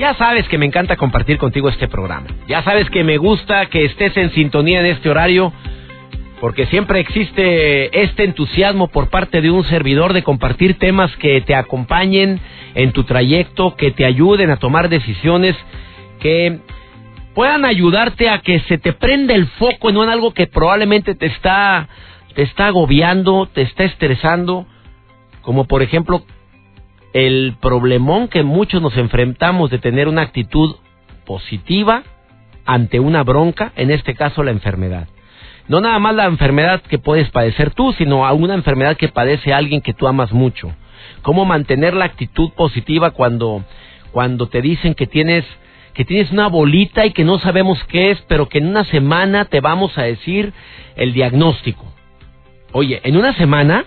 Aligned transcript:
Ya 0.00 0.14
sabes 0.14 0.48
que 0.48 0.56
me 0.56 0.64
encanta 0.64 0.96
compartir 0.96 1.36
contigo 1.36 1.68
este 1.68 1.86
programa. 1.86 2.26
Ya 2.48 2.62
sabes 2.62 2.88
que 2.88 3.04
me 3.04 3.18
gusta 3.18 3.66
que 3.66 3.84
estés 3.84 4.16
en 4.16 4.30
sintonía 4.30 4.80
en 4.80 4.86
este 4.86 5.10
horario 5.10 5.52
porque 6.40 6.64
siempre 6.68 7.00
existe 7.00 8.02
este 8.02 8.24
entusiasmo 8.24 8.88
por 8.88 9.10
parte 9.10 9.42
de 9.42 9.50
un 9.50 9.62
servidor 9.64 10.14
de 10.14 10.22
compartir 10.22 10.78
temas 10.78 11.14
que 11.18 11.42
te 11.42 11.54
acompañen 11.54 12.40
en 12.74 12.92
tu 12.92 13.04
trayecto, 13.04 13.76
que 13.76 13.90
te 13.90 14.06
ayuden 14.06 14.48
a 14.48 14.56
tomar 14.56 14.88
decisiones, 14.88 15.54
que 16.18 16.60
puedan 17.34 17.66
ayudarte 17.66 18.30
a 18.30 18.38
que 18.38 18.60
se 18.60 18.78
te 18.78 18.94
prenda 18.94 19.34
el 19.34 19.48
foco 19.48 19.90
en 19.90 19.98
algo 19.98 20.32
que 20.32 20.46
probablemente 20.46 21.14
te 21.14 21.26
está 21.26 21.90
te 22.34 22.40
está 22.40 22.68
agobiando, 22.68 23.50
te 23.52 23.60
está 23.60 23.84
estresando, 23.84 24.64
como 25.42 25.66
por 25.66 25.82
ejemplo 25.82 26.24
el 27.12 27.56
problemón 27.60 28.28
que 28.28 28.42
muchos 28.42 28.80
nos 28.80 28.96
enfrentamos 28.96 29.70
de 29.70 29.78
tener 29.78 30.08
una 30.08 30.22
actitud 30.22 30.76
positiva 31.24 32.02
ante 32.64 33.00
una 33.00 33.24
bronca, 33.24 33.72
en 33.76 33.90
este 33.90 34.14
caso 34.14 34.42
la 34.42 34.52
enfermedad. 34.52 35.08
No 35.68 35.80
nada 35.80 35.98
más 35.98 36.14
la 36.14 36.26
enfermedad 36.26 36.82
que 36.82 36.98
puedes 36.98 37.30
padecer 37.30 37.70
tú, 37.70 37.92
sino 37.92 38.26
a 38.26 38.32
una 38.32 38.54
enfermedad 38.54 38.96
que 38.96 39.08
padece 39.08 39.52
alguien 39.52 39.80
que 39.80 39.94
tú 39.94 40.08
amas 40.08 40.32
mucho. 40.32 40.72
Cómo 41.22 41.44
mantener 41.44 41.94
la 41.94 42.06
actitud 42.06 42.50
positiva 42.52 43.12
cuando, 43.12 43.64
cuando 44.12 44.48
te 44.48 44.62
dicen 44.62 44.94
que 44.94 45.06
tienes, 45.06 45.44
que 45.94 46.04
tienes 46.04 46.32
una 46.32 46.48
bolita 46.48 47.06
y 47.06 47.12
que 47.12 47.24
no 47.24 47.38
sabemos 47.38 47.82
qué 47.84 48.10
es, 48.10 48.20
pero 48.26 48.48
que 48.48 48.58
en 48.58 48.66
una 48.66 48.84
semana 48.84 49.44
te 49.44 49.60
vamos 49.60 49.96
a 49.98 50.02
decir 50.02 50.52
el 50.96 51.12
diagnóstico. 51.12 51.84
Oye, 52.72 53.00
en 53.04 53.16
una 53.16 53.34
semana 53.34 53.84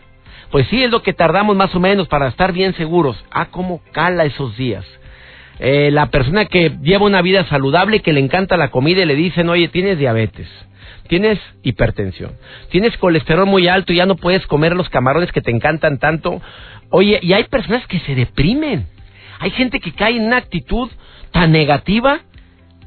pues 0.53 0.67
sí, 0.67 0.83
es 0.83 0.91
lo 0.91 1.01
que 1.01 1.13
tardamos 1.13 1.55
más 1.55 1.73
o 1.73 1.79
menos 1.79 2.07
para 2.07 2.27
estar 2.27 2.53
bien 2.53 2.75
seguros. 2.75 3.17
Ah, 3.31 3.47
cómo 3.49 3.81
cala 3.91 4.23
esos 4.25 4.55
días. 4.55 4.85
Eh, 5.57 5.89
la 5.89 6.11
persona 6.11 6.45
que 6.45 6.77
lleva 6.83 7.07
una 7.07 7.23
vida 7.23 7.43
saludable, 7.47 8.01
que 8.01 8.13
le 8.13 8.19
encanta 8.19 8.55
la 8.55 8.69
comida 8.69 9.01
y 9.01 9.05
le 9.05 9.15
dicen, 9.15 9.49
oye, 9.49 9.67
tienes 9.69 9.97
diabetes, 9.97 10.47
tienes 11.07 11.39
hipertensión, 11.63 12.33
tienes 12.69 12.95
colesterol 12.97 13.47
muy 13.47 13.67
alto 13.67 13.93
y 13.93 13.95
ya 13.95 14.05
no 14.05 14.15
puedes 14.15 14.45
comer 14.45 14.75
los 14.75 14.89
camarones 14.89 15.31
que 15.31 15.41
te 15.41 15.49
encantan 15.49 15.97
tanto. 15.97 16.39
Oye, 16.91 17.17
y 17.23 17.33
hay 17.33 17.45
personas 17.45 17.87
que 17.87 17.97
se 18.01 18.13
deprimen. 18.13 18.85
Hay 19.39 19.49
gente 19.49 19.79
que 19.79 19.91
cae 19.91 20.17
en 20.17 20.25
una 20.27 20.37
actitud 20.37 20.87
tan 21.31 21.51
negativa. 21.51 22.19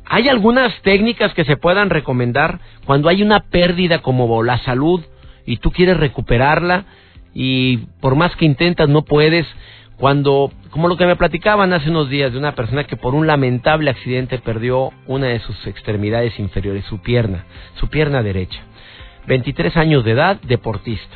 ¿Hay 0.05 0.29
algunas 0.29 0.73
técnicas 0.83 1.35
que 1.35 1.45
se 1.45 1.57
puedan 1.57 1.91
recomendar 1.91 2.61
cuando 2.85 3.09
hay 3.09 3.25
una 3.25 3.41
pérdida 3.41 4.03
como 4.03 4.45
la 4.45 4.59
salud 4.59 5.05
y 5.47 5.57
tú 5.57 5.73
quieres 5.73 5.97
recuperarla? 5.97 6.85
Y 7.39 7.77
por 8.01 8.17
más 8.17 8.35
que 8.37 8.47
intentas 8.47 8.89
no 8.89 9.03
puedes 9.03 9.47
cuando, 9.99 10.51
como 10.71 10.89
lo 10.89 10.97
que 10.97 11.05
me 11.05 11.17
platicaban 11.17 11.75
hace 11.75 11.91
unos 11.91 12.09
días 12.09 12.33
de 12.33 12.39
una 12.39 12.55
persona 12.55 12.85
que 12.85 12.97
por 12.97 13.15
un 13.15 13.27
lamentable 13.27 13.91
accidente 13.91 14.39
perdió 14.39 14.91
una 15.07 15.27
de 15.27 15.41
sus 15.41 15.67
extremidades 15.67 16.39
inferiores, 16.39 16.87
su 16.87 17.03
pierna, 17.03 17.45
su 17.75 17.89
pierna 17.89 18.23
derecha. 18.23 18.59
23 19.27 19.77
años 19.77 20.03
de 20.03 20.13
edad, 20.13 20.41
deportista. 20.41 21.15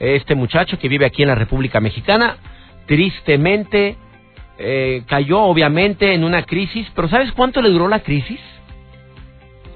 Este 0.00 0.34
muchacho 0.34 0.76
que 0.76 0.88
vive 0.88 1.06
aquí 1.06 1.22
en 1.22 1.28
la 1.28 1.36
República 1.36 1.78
Mexicana, 1.78 2.38
tristemente 2.86 3.96
eh, 4.58 5.04
cayó 5.06 5.42
obviamente 5.42 6.14
en 6.14 6.24
una 6.24 6.42
crisis, 6.42 6.84
pero 6.96 7.08
¿sabes 7.08 7.30
cuánto 7.30 7.62
le 7.62 7.70
duró 7.70 7.86
la 7.86 8.00
crisis? 8.00 8.40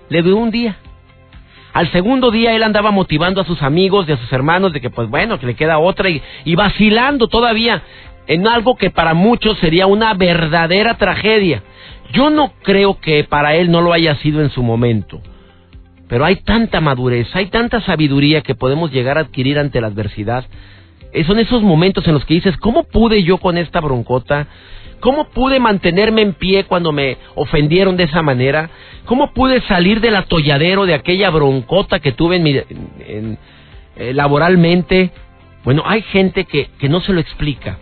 Le 0.09 0.23
duró 0.23 0.39
un 0.39 0.51
día. 0.51 0.77
Al 1.73 1.91
segundo 1.93 2.31
día 2.31 2.55
él 2.55 2.63
andaba 2.63 2.91
motivando 2.91 3.41
a 3.41 3.45
sus 3.45 3.63
amigos 3.63 4.09
y 4.09 4.13
a 4.13 4.17
sus 4.17 4.33
hermanos 4.33 4.73
de 4.73 4.81
que 4.81 4.91
pues 4.91 5.09
bueno, 5.09 5.39
que 5.39 5.47
le 5.47 5.55
queda 5.55 5.79
otra 5.79 6.09
y, 6.09 6.21
y 6.45 6.55
vacilando 6.55 7.29
todavía 7.29 7.83
en 8.27 8.47
algo 8.47 8.77
que 8.77 8.91
para 8.91 9.15
muchos 9.15 9.59
sería 9.59 9.87
una 9.87 10.15
verdadera 10.15 10.95
tragedia. 10.95 11.63
Yo 12.13 12.31
no 12.31 12.53
creo 12.63 13.01
que 13.01 13.25
para 13.25 13.55
él 13.55 13.71
no 13.71 13.81
lo 13.81 13.93
haya 13.93 14.17
sido 14.17 14.41
en 14.43 14.51
su 14.51 14.63
momento. 14.63 15.21
Pero 16.09 16.25
hay 16.25 16.37
tanta 16.37 16.81
madurez, 16.81 17.29
hay 17.35 17.47
tanta 17.47 17.81
sabiduría 17.83 18.41
que 18.43 18.57
podemos 18.57 18.91
llegar 18.91 19.17
a 19.17 19.23
adquirir 19.23 19.59
ante 19.59 19.81
la 19.81 19.87
adversidad. 19.87 20.45
Eh, 21.13 21.25
son 21.25 21.39
esos 21.39 21.63
momentos 21.63 22.07
en 22.07 22.15
los 22.15 22.25
que 22.25 22.35
dices, 22.35 22.57
¿cómo 22.57 22.85
pude 22.85 23.23
yo 23.23 23.39
con 23.39 23.59
esta 23.59 23.81
broncota? 23.81 24.49
¿Cómo 25.01 25.25
pude 25.31 25.59
mantenerme 25.59 26.23
en 26.23 26.35
pie 26.35 26.65
cuando 26.65 26.93
me 26.93 27.17
ofendieron 27.35 27.97
de 27.97 28.05
esa 28.05 28.23
manera? 28.23 28.71
¿Cómo 29.07 29.33
pude 29.33 29.61
salir 29.63 30.01
del 30.01 30.17
atolladero 30.17 30.87
de 30.87 30.95
aquella 30.95 31.31
broncota 31.31 32.01
que 32.01 32.13
tuve 32.13 32.37
en 32.37 32.43
mi, 32.43 32.57
eh, 32.57 33.37
laboralmente? 34.15 35.11
Bueno, 35.65 35.83
hay 35.87 36.03
gente 36.03 36.45
que, 36.45 36.69
que 36.79 36.89
no 36.89 37.01
se 37.01 37.13
lo 37.13 37.21
explica. 37.21 37.79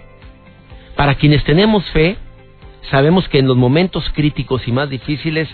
Para 0.97 1.17
quienes 1.17 1.45
tenemos 1.45 1.84
fe, 1.91 2.17
sabemos 2.91 3.29
que 3.29 3.39
en 3.39 3.47
los 3.47 3.56
momentos 3.56 4.09
críticos 4.15 4.67
y 4.67 4.73
más 4.73 4.89
difíciles 4.89 5.49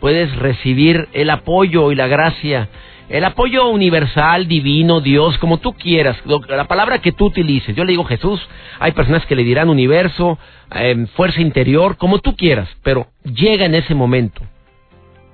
puedes 0.00 0.34
recibir 0.36 1.08
el 1.12 1.30
apoyo 1.30 1.90
y 1.92 1.94
la 1.94 2.06
gracia 2.06 2.68
el 3.08 3.24
apoyo 3.24 3.68
universal, 3.68 4.48
divino, 4.48 5.00
Dios, 5.00 5.38
como 5.38 5.58
tú 5.58 5.74
quieras, 5.74 6.16
la 6.48 6.66
palabra 6.66 6.98
que 6.98 7.12
tú 7.12 7.26
utilices. 7.26 7.74
Yo 7.76 7.84
le 7.84 7.92
digo 7.92 8.04
Jesús, 8.04 8.46
hay 8.80 8.92
personas 8.92 9.24
que 9.26 9.36
le 9.36 9.44
dirán 9.44 9.68
universo, 9.68 10.38
em, 10.72 11.06
fuerza 11.08 11.40
interior, 11.40 11.96
como 11.96 12.18
tú 12.18 12.34
quieras, 12.34 12.68
pero 12.82 13.06
llega 13.22 13.64
en 13.64 13.74
ese 13.74 13.94
momento 13.94 14.42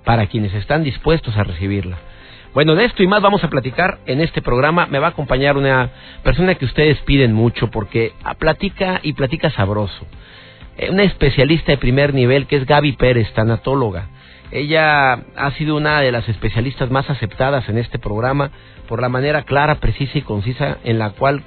para 0.05 0.27
quienes 0.27 0.53
están 0.55 0.85
dispuestos 0.85 1.37
a 1.37 1.45
recibirla. 1.45 1.99
Bueno, 2.55 2.75
de 2.75 2.85
esto 2.85 3.03
y 3.03 3.07
más 3.07 3.23
vamos 3.23 3.43
a 3.45 3.49
platicar 3.49 4.01
en 4.05 4.21
este 4.21 4.43
programa. 4.43 4.87
Me 4.87 4.99
va 4.99 5.07
a 5.07 5.11
acompañar 5.11 5.57
una 5.57 5.91
persona 6.23 6.55
que 6.57 6.67
ustedes 6.67 6.99
piden 7.01 7.33
mucho 7.33 7.71
porque 7.71 8.13
platica 8.39 9.01
y 9.03 9.15
platica 9.15 9.51
sabroso. 9.51 10.07
Eh, 10.77 10.91
una 10.91 11.05
especialista 11.05 11.73
de 11.73 11.79
primer 11.79 12.13
nivel 12.13 12.47
que 12.47 12.57
es 12.57 12.67
Gaby 12.67 12.93
Pérez, 12.93 13.33
tanatóloga. 13.33 14.09
Ella 14.53 15.15
ha 15.15 15.51
sido 15.53 15.77
una 15.77 16.01
de 16.03 16.13
las 16.13 16.29
especialistas 16.29 16.91
más 16.91 17.09
aceptadas 17.09 17.67
en 17.71 17.79
este 17.79 17.99
programa 17.99 18.51
por 18.87 19.01
la 19.01 19.09
manera 19.09 19.45
clara, 19.45 19.77
precisa 19.77 20.19
y 20.19 20.23
concisa 20.23 20.77
en 20.85 20.99
la 20.99 21.11
cual 21.11 21.43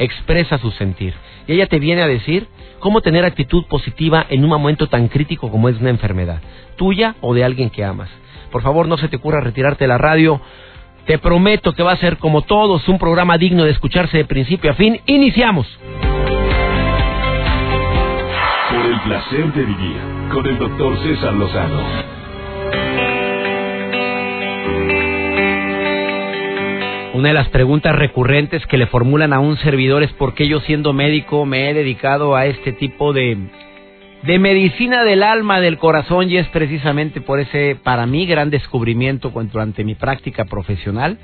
expresa 0.00 0.58
su 0.58 0.72
sentir. 0.72 1.14
Y 1.46 1.52
ella 1.52 1.68
te 1.68 1.78
viene 1.78 2.02
a 2.02 2.08
decir 2.08 2.48
cómo 2.80 3.00
tener 3.00 3.24
actitud 3.24 3.64
positiva 3.66 4.26
en 4.28 4.42
un 4.42 4.50
momento 4.50 4.88
tan 4.88 5.06
crítico 5.06 5.52
como 5.52 5.68
es 5.68 5.78
una 5.80 5.90
enfermedad, 5.90 6.40
tuya 6.76 7.14
o 7.20 7.32
de 7.32 7.44
alguien 7.44 7.70
que 7.70 7.84
amas. 7.84 8.10
Por 8.50 8.62
favor, 8.62 8.88
no 8.88 8.98
se 8.98 9.06
te 9.06 9.16
ocurra 9.16 9.40
retirarte 9.40 9.84
de 9.84 9.88
la 9.88 9.98
radio. 9.98 10.40
Te 11.06 11.18
prometo 11.18 11.74
que 11.74 11.84
va 11.84 11.92
a 11.92 11.96
ser 11.96 12.18
como 12.18 12.42
todos, 12.42 12.88
un 12.88 12.98
programa 12.98 13.38
digno 13.38 13.64
de 13.64 13.70
escucharse 13.70 14.16
de 14.16 14.24
principio 14.24 14.72
a 14.72 14.74
fin. 14.74 15.00
Iniciamos. 15.06 15.66
Por 18.70 18.84
el 18.84 19.00
placer 19.02 19.52
de 19.52 19.64
vivir 19.64 19.96
con 20.32 20.44
el 20.44 20.58
doctor 20.58 20.98
César 21.04 21.34
Lozano. 21.34 22.17
Una 27.18 27.30
de 27.30 27.34
las 27.34 27.48
preguntas 27.48 27.96
recurrentes 27.96 28.64
que 28.66 28.78
le 28.78 28.86
formulan 28.86 29.32
a 29.32 29.40
un 29.40 29.56
servidor 29.56 30.04
es 30.04 30.12
por 30.12 30.34
qué 30.34 30.46
yo 30.46 30.60
siendo 30.60 30.92
médico 30.92 31.44
me 31.46 31.68
he 31.68 31.74
dedicado 31.74 32.36
a 32.36 32.46
este 32.46 32.72
tipo 32.72 33.12
de, 33.12 33.36
de 34.22 34.38
medicina 34.38 35.02
del 35.02 35.24
alma, 35.24 35.60
del 35.60 35.78
corazón, 35.78 36.30
y 36.30 36.36
es 36.36 36.46
precisamente 36.46 37.20
por 37.20 37.40
ese, 37.40 37.76
para 37.82 38.06
mí, 38.06 38.24
gran 38.24 38.50
descubrimiento 38.50 39.30
durante 39.30 39.82
mi 39.82 39.96
práctica 39.96 40.44
profesional. 40.44 41.18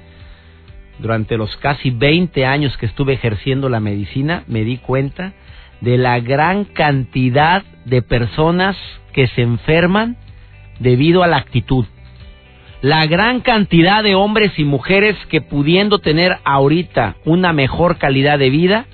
Durante 0.99 1.37
los 1.37 1.57
casi 1.59 1.91
20 1.91 2.45
años 2.45 2.77
que 2.77 2.87
estuve 2.87 3.13
ejerciendo 3.13 3.69
la 3.69 3.79
medicina, 3.79 4.43
me 4.49 4.65
di 4.65 4.79
cuenta 4.79 5.33
de 5.81 5.97
la 5.97 6.19
gran 6.19 6.65
cantidad 6.65 7.63
de 7.85 8.03
personas 8.03 8.77
que 9.13 9.29
se 9.29 9.43
enferman 9.43 10.17
debido 10.81 11.23
a 11.23 11.29
la 11.29 11.37
actitud 11.37 11.87
la 12.85 13.07
gran 13.07 13.41
cantidad 13.41 14.03
de 14.03 14.15
hombres 14.15 14.59
y 14.59 14.65
mujeres 14.65 15.17
que 15.31 15.41
pudiendo 15.41 16.01
tener 16.01 16.37
ahorita 16.45 17.17
una 17.25 17.55
mejor 17.55 17.97
calidad 17.97 18.39
de 18.39 18.51
vida, 18.51 18.85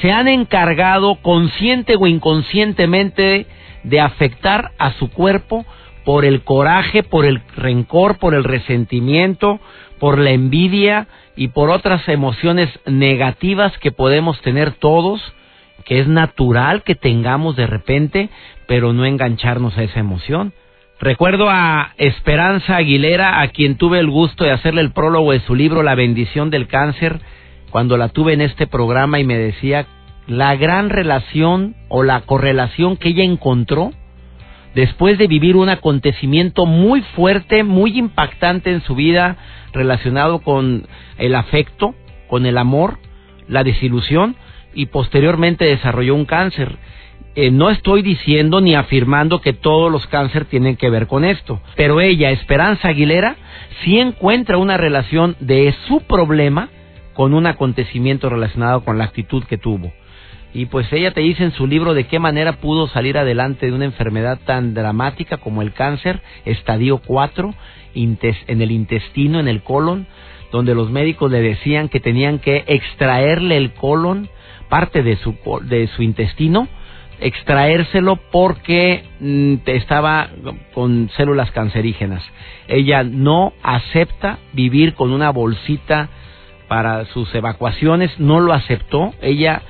se 0.00 0.10
han 0.10 0.28
encargado 0.28 1.16
consciente 1.16 1.96
o 2.00 2.06
inconscientemente 2.06 3.46
de 3.82 4.00
afectar 4.00 4.70
a 4.78 4.94
su 4.94 5.10
cuerpo 5.10 5.66
por 6.06 6.24
el 6.24 6.42
coraje, 6.42 7.02
por 7.02 7.26
el 7.26 7.42
rencor, 7.54 8.16
por 8.16 8.34
el 8.34 8.44
resentimiento, 8.44 9.60
por 9.98 10.18
la 10.18 10.30
envidia 10.30 11.06
y 11.36 11.48
por 11.48 11.68
otras 11.68 12.08
emociones 12.08 12.70
negativas 12.86 13.76
que 13.76 13.92
podemos 13.92 14.40
tener 14.40 14.72
todos, 14.72 15.20
que 15.84 16.00
es 16.00 16.08
natural 16.08 16.82
que 16.82 16.94
tengamos 16.94 17.56
de 17.56 17.66
repente, 17.66 18.30
pero 18.66 18.94
no 18.94 19.04
engancharnos 19.04 19.76
a 19.76 19.82
esa 19.82 20.00
emoción. 20.00 20.54
Recuerdo 21.00 21.48
a 21.48 21.94
Esperanza 21.96 22.76
Aguilera, 22.76 23.40
a 23.40 23.48
quien 23.48 23.76
tuve 23.76 24.00
el 24.00 24.10
gusto 24.10 24.44
de 24.44 24.50
hacerle 24.50 24.82
el 24.82 24.92
prólogo 24.92 25.32
de 25.32 25.40
su 25.40 25.54
libro 25.54 25.82
La 25.82 25.94
bendición 25.94 26.50
del 26.50 26.68
cáncer, 26.68 27.20
cuando 27.70 27.96
la 27.96 28.10
tuve 28.10 28.34
en 28.34 28.42
este 28.42 28.66
programa 28.66 29.18
y 29.18 29.24
me 29.24 29.38
decía 29.38 29.86
la 30.26 30.56
gran 30.56 30.90
relación 30.90 31.74
o 31.88 32.02
la 32.02 32.20
correlación 32.20 32.98
que 32.98 33.08
ella 33.08 33.24
encontró 33.24 33.92
después 34.74 35.16
de 35.16 35.26
vivir 35.26 35.56
un 35.56 35.70
acontecimiento 35.70 36.66
muy 36.66 37.00
fuerte, 37.00 37.64
muy 37.64 37.98
impactante 37.98 38.70
en 38.70 38.82
su 38.82 38.94
vida 38.94 39.38
relacionado 39.72 40.40
con 40.40 40.86
el 41.16 41.34
afecto, 41.34 41.94
con 42.28 42.44
el 42.44 42.58
amor, 42.58 42.98
la 43.48 43.64
desilusión 43.64 44.36
y 44.74 44.86
posteriormente 44.86 45.64
desarrolló 45.64 46.14
un 46.14 46.26
cáncer. 46.26 46.76
Eh, 47.36 47.52
no 47.52 47.70
estoy 47.70 48.02
diciendo 48.02 48.60
ni 48.60 48.74
afirmando 48.74 49.40
que 49.40 49.52
todos 49.52 49.90
los 49.90 50.06
cánceres 50.08 50.48
tienen 50.48 50.76
que 50.76 50.90
ver 50.90 51.06
con 51.06 51.24
esto, 51.24 51.60
pero 51.76 52.00
ella, 52.00 52.30
Esperanza 52.30 52.88
Aguilera, 52.88 53.36
sí 53.82 54.00
encuentra 54.00 54.58
una 54.58 54.76
relación 54.76 55.36
de 55.38 55.72
su 55.86 56.00
problema 56.00 56.70
con 57.14 57.32
un 57.32 57.46
acontecimiento 57.46 58.28
relacionado 58.28 58.84
con 58.84 58.98
la 58.98 59.04
actitud 59.04 59.44
que 59.44 59.58
tuvo. 59.58 59.92
Y 60.52 60.66
pues 60.66 60.92
ella 60.92 61.12
te 61.12 61.20
dice 61.20 61.44
en 61.44 61.52
su 61.52 61.68
libro 61.68 61.94
de 61.94 62.08
qué 62.08 62.18
manera 62.18 62.54
pudo 62.54 62.88
salir 62.88 63.16
adelante 63.16 63.66
de 63.66 63.72
una 63.72 63.84
enfermedad 63.84 64.40
tan 64.44 64.74
dramática 64.74 65.36
como 65.36 65.62
el 65.62 65.72
cáncer, 65.72 66.20
estadio 66.44 66.98
4, 67.06 67.54
en 67.94 68.62
el 68.62 68.70
intestino, 68.72 69.38
en 69.38 69.46
el 69.46 69.62
colon, 69.62 70.08
donde 70.50 70.74
los 70.74 70.90
médicos 70.90 71.30
le 71.30 71.40
decían 71.40 71.88
que 71.88 72.00
tenían 72.00 72.40
que 72.40 72.64
extraerle 72.66 73.56
el 73.56 73.72
colon, 73.72 74.28
parte 74.68 75.04
de 75.04 75.16
su, 75.16 75.36
de 75.62 75.86
su 75.88 76.02
intestino, 76.02 76.68
extraérselo 77.20 78.16
porque 78.16 79.04
mm, 79.20 79.54
estaba 79.66 80.30
con 80.74 81.10
células 81.16 81.50
cancerígenas. 81.50 82.22
Ella 82.68 83.02
no 83.04 83.52
acepta 83.62 84.38
vivir 84.52 84.94
con 84.94 85.12
una 85.12 85.30
bolsita 85.30 86.08
para 86.68 87.04
sus 87.06 87.34
evacuaciones, 87.34 88.18
no 88.18 88.40
lo 88.40 88.52
aceptó. 88.52 89.12
Ella 89.20 89.62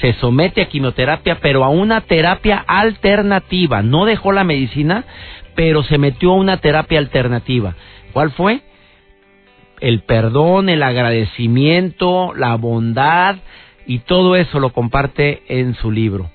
se 0.00 0.14
somete 0.14 0.62
a 0.62 0.68
quimioterapia, 0.68 1.40
pero 1.40 1.64
a 1.64 1.68
una 1.68 2.02
terapia 2.02 2.64
alternativa. 2.66 3.82
No 3.82 4.04
dejó 4.04 4.32
la 4.32 4.44
medicina, 4.44 5.04
pero 5.54 5.82
se 5.82 5.98
metió 5.98 6.32
a 6.32 6.36
una 6.36 6.58
terapia 6.58 6.98
alternativa. 6.98 7.74
¿Cuál 8.12 8.30
fue? 8.30 8.60
El 9.80 10.02
perdón, 10.02 10.68
el 10.68 10.82
agradecimiento, 10.82 12.32
la 12.34 12.54
bondad 12.56 13.36
y 13.86 13.98
todo 13.98 14.36
eso 14.36 14.60
lo 14.60 14.72
comparte 14.72 15.42
en 15.48 15.74
su 15.74 15.90
libro. 15.90 16.30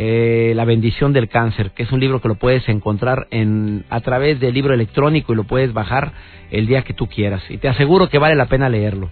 Eh, 0.00 0.52
la 0.54 0.64
bendición 0.64 1.12
del 1.12 1.28
cáncer, 1.28 1.72
que 1.72 1.82
es 1.82 1.90
un 1.90 1.98
libro 1.98 2.20
que 2.20 2.28
lo 2.28 2.36
puedes 2.36 2.68
encontrar 2.68 3.26
en, 3.32 3.84
a 3.90 3.98
través 3.98 4.38
del 4.38 4.54
libro 4.54 4.72
electrónico 4.72 5.32
y 5.32 5.36
lo 5.36 5.42
puedes 5.42 5.72
bajar 5.72 6.12
el 6.52 6.68
día 6.68 6.82
que 6.82 6.94
tú 6.94 7.08
quieras. 7.08 7.42
Y 7.48 7.58
te 7.58 7.66
aseguro 7.66 8.08
que 8.08 8.18
vale 8.18 8.36
la 8.36 8.46
pena 8.46 8.68
leerlo. 8.68 9.10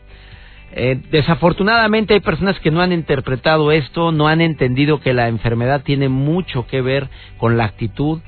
Eh, 0.71 1.03
desafortunadamente 1.11 2.15
hay 2.15 2.21
personas 2.21 2.61
que 2.61 2.71
no 2.71 2.83
han 2.83 2.93
interpretado 2.93 3.73
esto, 3.73 4.13
no 4.13 4.29
han 4.29 4.41
entendido 4.41 5.01
que 5.01 5.13
la 5.13 5.27
enfermedad 5.27 5.83
tiene 5.83 6.09
mucho 6.09 6.69
que 6.69 6.81
ver 6.83 7.09
con 7.39 7.57
la 7.57 7.65
actitud, 7.65 8.21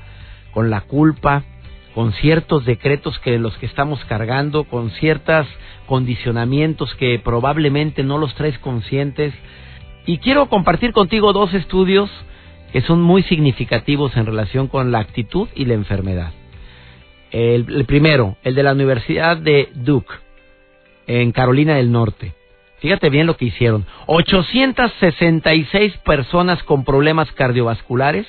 con 0.51 0.69
la 0.69 0.81
culpa, 0.81 1.45
con 1.95 2.11
ciertos 2.11 2.65
decretos 2.65 3.17
que 3.19 3.39
los 3.39 3.57
que 3.59 3.67
estamos 3.67 4.03
cargando, 4.03 4.65
con 4.65 4.89
ciertos 4.89 5.47
condicionamientos 5.85 6.93
que 6.95 7.21
probablemente 7.23 8.03
no 8.03 8.17
los 8.17 8.35
traes 8.35 8.59
conscientes. 8.59 9.33
Y 10.05 10.17
quiero 10.17 10.49
compartir 10.49 10.91
contigo 10.91 11.31
dos 11.31 11.53
estudios 11.53 12.11
que 12.71 12.81
son 12.81 13.01
muy 13.01 13.23
significativos 13.23 14.15
en 14.15 14.25
relación 14.25 14.67
con 14.67 14.91
la 14.91 14.99
actitud 14.99 15.47
y 15.55 15.65
la 15.65 15.73
enfermedad. 15.73 16.31
El, 17.31 17.85
primero, 17.85 18.37
el 18.43 18.55
de 18.55 18.63
la 18.63 18.73
Universidad 18.73 19.37
de 19.37 19.69
Duke, 19.75 20.13
en 21.07 21.31
Carolina 21.31 21.75
del 21.75 21.91
Norte. 21.91 22.33
Fíjate 22.79 23.09
bien 23.09 23.27
lo 23.27 23.35
que 23.35 23.45
hicieron. 23.45 23.85
866 24.07 25.97
personas 26.05 26.63
con 26.63 26.85
problemas 26.85 27.31
cardiovasculares 27.33 28.25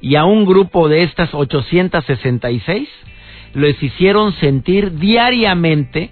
y 0.00 0.16
a 0.16 0.24
un 0.24 0.44
grupo 0.44 0.88
de 0.88 1.02
estas 1.02 1.32
866 1.32 2.88
les 3.54 3.82
hicieron 3.82 4.32
sentir 4.34 4.98
diariamente 4.98 6.10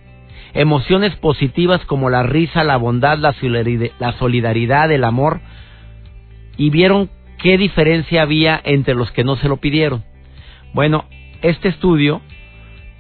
emociones 0.54 1.14
positivas 1.16 1.84
como 1.84 2.08
la 2.08 2.22
risa, 2.22 2.64
la 2.64 2.78
bondad, 2.78 3.18
la 3.18 4.12
solidaridad, 4.12 4.90
el 4.90 5.04
amor 5.04 5.40
y 6.56 6.70
vieron 6.70 7.10
qué 7.46 7.58
diferencia 7.58 8.22
había 8.22 8.60
entre 8.64 8.96
los 8.96 9.12
que 9.12 9.22
no 9.22 9.36
se 9.36 9.46
lo 9.46 9.58
pidieron. 9.58 10.02
Bueno, 10.74 11.04
este 11.42 11.68
estudio 11.68 12.20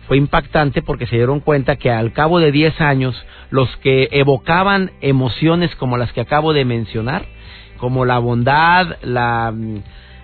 fue 0.06 0.18
impactante 0.18 0.82
porque 0.82 1.08
se 1.08 1.16
dieron 1.16 1.40
cuenta 1.40 1.74
que 1.74 1.90
al 1.90 2.12
cabo 2.12 2.38
de 2.38 2.52
10 2.52 2.80
años 2.80 3.20
los 3.50 3.76
que 3.78 4.08
evocaban 4.12 4.92
emociones 5.00 5.74
como 5.74 5.96
las 5.96 6.12
que 6.12 6.20
acabo 6.20 6.52
de 6.52 6.64
mencionar, 6.64 7.26
como 7.78 8.04
la 8.04 8.20
bondad, 8.20 8.98
la, 9.02 9.52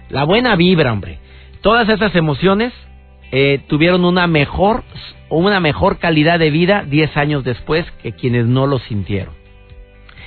la 0.08 0.22
buena 0.22 0.54
vibra, 0.54 0.92
hombre, 0.92 1.18
todas 1.60 1.88
esas 1.88 2.14
emociones 2.14 2.72
eh, 3.32 3.60
tuvieron 3.66 4.04
una 4.04 4.28
mejor, 4.28 4.84
una 5.30 5.58
mejor 5.58 5.98
calidad 5.98 6.38
de 6.38 6.50
vida 6.52 6.84
10 6.86 7.16
años 7.16 7.42
después 7.42 7.84
que 8.04 8.12
quienes 8.12 8.46
no 8.46 8.68
lo 8.68 8.78
sintieron. 8.78 9.34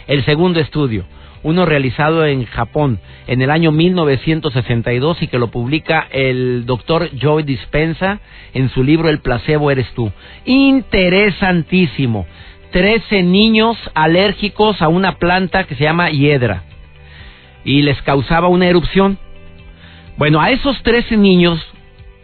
El 0.06 0.26
segundo 0.26 0.60
estudio, 0.60 1.06
uno 1.46 1.64
realizado 1.68 2.26
en 2.26 2.46
Japón 2.46 3.00
en 3.28 3.40
el 3.44 3.52
año 3.52 3.72
1962 3.72 5.22
y 5.22 5.28
que 5.28 5.38
lo 5.38 5.52
publica 5.52 6.08
el 6.10 6.66
doctor 6.66 7.12
Joe 7.22 7.44
Dispensa 7.44 8.20
en 8.56 8.70
su 8.70 8.84
libro 8.84 9.10
El 9.10 9.20
placebo 9.20 9.70
eres 9.70 9.88
tú. 9.94 10.12
Interesantísimo. 10.44 12.26
Trece 12.72 13.22
niños 13.22 13.78
alérgicos 13.94 14.82
a 14.82 14.88
una 14.88 15.20
planta 15.20 15.66
que 15.66 15.76
se 15.76 15.84
llama 15.84 16.10
hiedra 16.10 16.64
y 17.64 17.84
les 17.84 18.02
causaba 18.02 18.48
una 18.48 18.66
erupción. 18.66 19.20
Bueno, 20.18 20.42
a 20.42 20.50
esos 20.50 20.82
trece 20.82 21.16
niños 21.16 21.64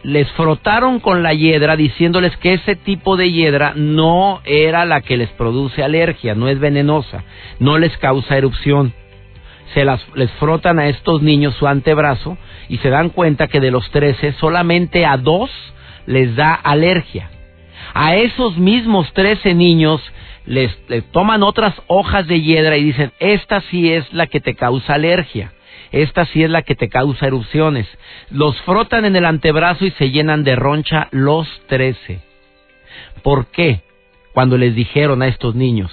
les 0.02 0.28
frotaron 0.32 0.98
con 0.98 1.22
la 1.22 1.32
hiedra 1.32 1.76
diciéndoles 1.76 2.36
que 2.38 2.54
ese 2.54 2.74
tipo 2.74 3.16
de 3.16 3.30
hiedra 3.30 3.72
no 3.76 4.40
era 4.44 4.84
la 4.84 5.00
que 5.00 5.16
les 5.16 5.30
produce 5.30 5.84
alergia, 5.84 6.34
no 6.34 6.48
es 6.48 6.58
venenosa, 6.58 7.22
no 7.60 7.78
les 7.78 7.96
causa 7.98 8.36
erupción 8.36 8.92
se 9.74 9.84
les 9.84 10.30
frotan 10.32 10.78
a 10.78 10.88
estos 10.88 11.22
niños 11.22 11.54
su 11.56 11.66
antebrazo 11.66 12.36
y 12.68 12.78
se 12.78 12.90
dan 12.90 13.10
cuenta 13.10 13.48
que 13.48 13.60
de 13.60 13.70
los 13.70 13.90
13 13.90 14.32
solamente 14.34 15.06
a 15.06 15.16
dos 15.16 15.50
les 16.06 16.34
da 16.36 16.54
alergia. 16.54 17.30
A 17.94 18.16
esos 18.16 18.56
mismos 18.58 19.12
13 19.12 19.54
niños 19.54 20.00
les, 20.46 20.76
les 20.88 21.04
toman 21.12 21.42
otras 21.42 21.74
hojas 21.86 22.26
de 22.26 22.40
hiedra 22.40 22.76
y 22.76 22.84
dicen, 22.84 23.12
esta 23.18 23.60
sí 23.62 23.92
es 23.92 24.12
la 24.12 24.26
que 24.26 24.40
te 24.40 24.54
causa 24.54 24.94
alergia, 24.94 25.52
esta 25.90 26.24
sí 26.26 26.42
es 26.42 26.50
la 26.50 26.62
que 26.62 26.74
te 26.74 26.88
causa 26.88 27.26
erupciones. 27.26 27.86
Los 28.30 28.60
frotan 28.62 29.04
en 29.04 29.16
el 29.16 29.24
antebrazo 29.24 29.84
y 29.84 29.90
se 29.92 30.10
llenan 30.10 30.42
de 30.42 30.56
roncha 30.56 31.08
los 31.10 31.48
13. 31.68 32.20
¿Por 33.22 33.46
qué? 33.46 33.82
Cuando 34.32 34.56
les 34.56 34.74
dijeron 34.74 35.22
a 35.22 35.28
estos 35.28 35.54
niños, 35.54 35.90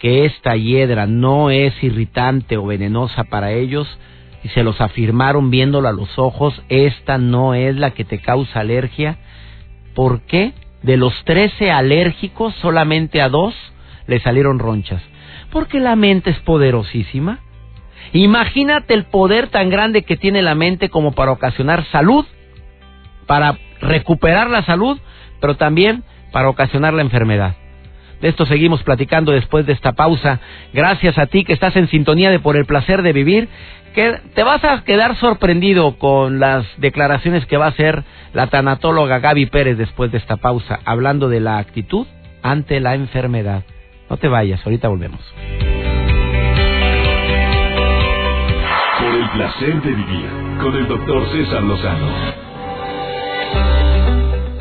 que 0.00 0.24
esta 0.24 0.56
hiedra 0.56 1.06
no 1.06 1.50
es 1.50 1.80
irritante 1.84 2.56
o 2.56 2.66
venenosa 2.66 3.24
para 3.24 3.52
ellos 3.52 3.86
y 4.42 4.48
se 4.48 4.64
los 4.64 4.80
afirmaron 4.80 5.50
viéndolo 5.50 5.88
a 5.88 5.92
los 5.92 6.18
ojos, 6.18 6.60
esta 6.70 7.18
no 7.18 7.54
es 7.54 7.76
la 7.76 7.90
que 7.90 8.04
te 8.04 8.18
causa 8.18 8.60
alergia. 8.60 9.18
¿Por 9.94 10.22
qué? 10.22 10.54
De 10.82 10.96
los 10.96 11.12
trece 11.24 11.70
alérgicos, 11.70 12.54
solamente 12.56 13.20
a 13.20 13.28
dos 13.28 13.54
le 14.06 14.18
salieron 14.20 14.58
ronchas. 14.58 15.02
Porque 15.52 15.78
la 15.78 15.94
mente 15.96 16.30
es 16.30 16.38
poderosísima. 16.40 17.40
Imagínate 18.14 18.94
el 18.94 19.04
poder 19.04 19.48
tan 19.48 19.68
grande 19.68 20.02
que 20.02 20.16
tiene 20.16 20.40
la 20.40 20.54
mente 20.54 20.88
como 20.88 21.12
para 21.12 21.32
ocasionar 21.32 21.84
salud, 21.92 22.24
para 23.26 23.58
recuperar 23.82 24.48
la 24.48 24.64
salud, 24.64 24.98
pero 25.40 25.56
también 25.56 26.02
para 26.32 26.48
ocasionar 26.48 26.94
la 26.94 27.02
enfermedad. 27.02 27.56
De 28.20 28.28
esto 28.28 28.44
seguimos 28.46 28.82
platicando 28.82 29.32
después 29.32 29.66
de 29.66 29.72
esta 29.72 29.92
pausa. 29.92 30.40
Gracias 30.72 31.18
a 31.18 31.26
ti 31.26 31.44
que 31.44 31.52
estás 31.52 31.74
en 31.76 31.88
sintonía 31.88 32.30
de 32.30 32.38
Por 32.38 32.56
el 32.56 32.66
placer 32.66 33.02
de 33.02 33.12
vivir, 33.12 33.48
que 33.94 34.18
te 34.34 34.42
vas 34.42 34.62
a 34.64 34.84
quedar 34.84 35.16
sorprendido 35.16 35.98
con 35.98 36.38
las 36.38 36.66
declaraciones 36.76 37.46
que 37.46 37.56
va 37.56 37.66
a 37.66 37.70
hacer 37.70 38.04
la 38.32 38.48
tanatóloga 38.48 39.18
Gaby 39.18 39.46
Pérez 39.46 39.78
después 39.78 40.12
de 40.12 40.18
esta 40.18 40.36
pausa, 40.36 40.80
hablando 40.84 41.28
de 41.28 41.40
la 41.40 41.58
actitud 41.58 42.06
ante 42.42 42.80
la 42.80 42.94
enfermedad. 42.94 43.64
No 44.08 44.16
te 44.16 44.28
vayas, 44.28 44.64
ahorita 44.64 44.88
volvemos. 44.88 45.20
Por 48.98 49.14
el 49.14 49.30
placer 49.30 49.82
de 49.82 49.90
vivir 49.90 50.28
con 50.60 50.76
el 50.76 50.86
doctor 50.88 51.26
César 51.32 51.62
Lozano 51.62 52.39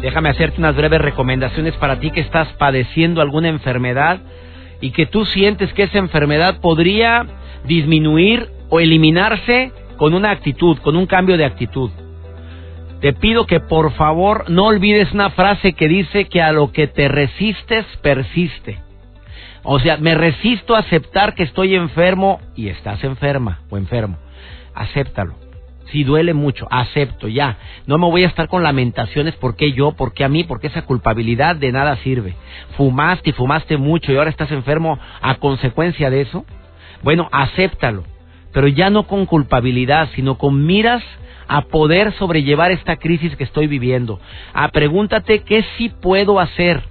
Déjame 0.01 0.29
hacerte 0.29 0.59
unas 0.59 0.75
breves 0.75 1.01
recomendaciones 1.01 1.75
para 1.75 1.99
ti 1.99 2.11
que 2.11 2.21
estás 2.21 2.47
padeciendo 2.53 3.21
alguna 3.21 3.49
enfermedad 3.49 4.19
y 4.81 4.91
que 4.91 5.05
tú 5.05 5.25
sientes 5.25 5.73
que 5.73 5.83
esa 5.83 5.97
enfermedad 5.97 6.61
podría 6.61 7.25
disminuir 7.65 8.49
o 8.69 8.79
eliminarse 8.79 9.73
con 9.97 10.13
una 10.13 10.31
actitud, 10.31 10.77
con 10.77 10.95
un 10.95 11.05
cambio 11.05 11.37
de 11.37 11.45
actitud. 11.45 11.91
Te 13.01 13.13
pido 13.13 13.45
que 13.45 13.59
por 13.59 13.91
favor 13.93 14.49
no 14.49 14.65
olvides 14.65 15.11
una 15.13 15.31
frase 15.31 15.73
que 15.73 15.87
dice 15.87 16.25
que 16.25 16.41
a 16.41 16.51
lo 16.53 16.71
que 16.71 16.87
te 16.87 17.07
resistes 17.07 17.85
persiste. 18.01 18.79
O 19.63 19.79
sea, 19.79 19.97
me 19.97 20.15
resisto 20.15 20.75
a 20.75 20.79
aceptar 20.79 21.35
que 21.35 21.43
estoy 21.43 21.75
enfermo 21.75 22.39
y 22.55 22.69
estás 22.69 23.03
enferma 23.03 23.59
o 23.69 23.77
enfermo. 23.77 24.17
Acéptalo. 24.73 25.38
Si 25.91 26.03
duele 26.03 26.33
mucho, 26.33 26.67
acepto 26.69 27.27
ya. 27.27 27.57
No 27.87 27.97
me 27.97 28.07
voy 28.07 28.23
a 28.23 28.27
estar 28.27 28.47
con 28.47 28.61
lamentaciones, 28.61 29.35
¿por 29.35 29.55
qué 29.55 29.71
yo? 29.73 29.93
¿Por 29.93 30.13
qué 30.13 30.23
a 30.23 30.29
mí? 30.29 30.43
Porque 30.43 30.67
esa 30.67 30.83
culpabilidad 30.83 31.55
de 31.55 31.71
nada 31.71 31.97
sirve. 31.97 32.35
Fumaste 32.77 33.31
y 33.31 33.33
fumaste 33.33 33.77
mucho 33.77 34.11
y 34.11 34.17
ahora 34.17 34.29
estás 34.29 34.51
enfermo 34.51 34.99
a 35.21 35.35
consecuencia 35.35 36.09
de 36.09 36.21
eso. 36.21 36.45
Bueno, 37.01 37.27
acéptalo, 37.31 38.03
pero 38.53 38.67
ya 38.67 38.89
no 38.89 39.03
con 39.07 39.25
culpabilidad, 39.25 40.09
sino 40.15 40.37
con 40.37 40.65
miras 40.65 41.03
a 41.47 41.61
poder 41.61 42.13
sobrellevar 42.13 42.71
esta 42.71 42.97
crisis 42.97 43.35
que 43.35 43.43
estoy 43.43 43.65
viviendo. 43.65 44.19
A 44.53 44.67
pregúntate 44.67 45.39
qué 45.39 45.65
sí 45.77 45.89
puedo 45.89 46.39
hacer. 46.39 46.83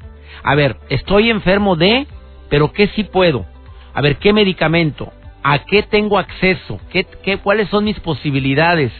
A 0.42 0.56
ver, 0.56 0.76
estoy 0.88 1.30
enfermo 1.30 1.76
de, 1.76 2.06
pero 2.48 2.72
qué 2.72 2.88
sí 2.88 3.04
puedo. 3.04 3.46
A 3.94 4.00
ver, 4.00 4.16
¿qué 4.16 4.32
medicamento? 4.32 5.12
¿A 5.42 5.60
qué 5.60 5.82
tengo 5.82 6.18
acceso? 6.18 6.80
¿Qué, 6.90 7.06
qué, 7.22 7.38
¿Cuáles 7.38 7.68
son 7.68 7.84
mis 7.84 7.98
posibilidades? 8.00 8.92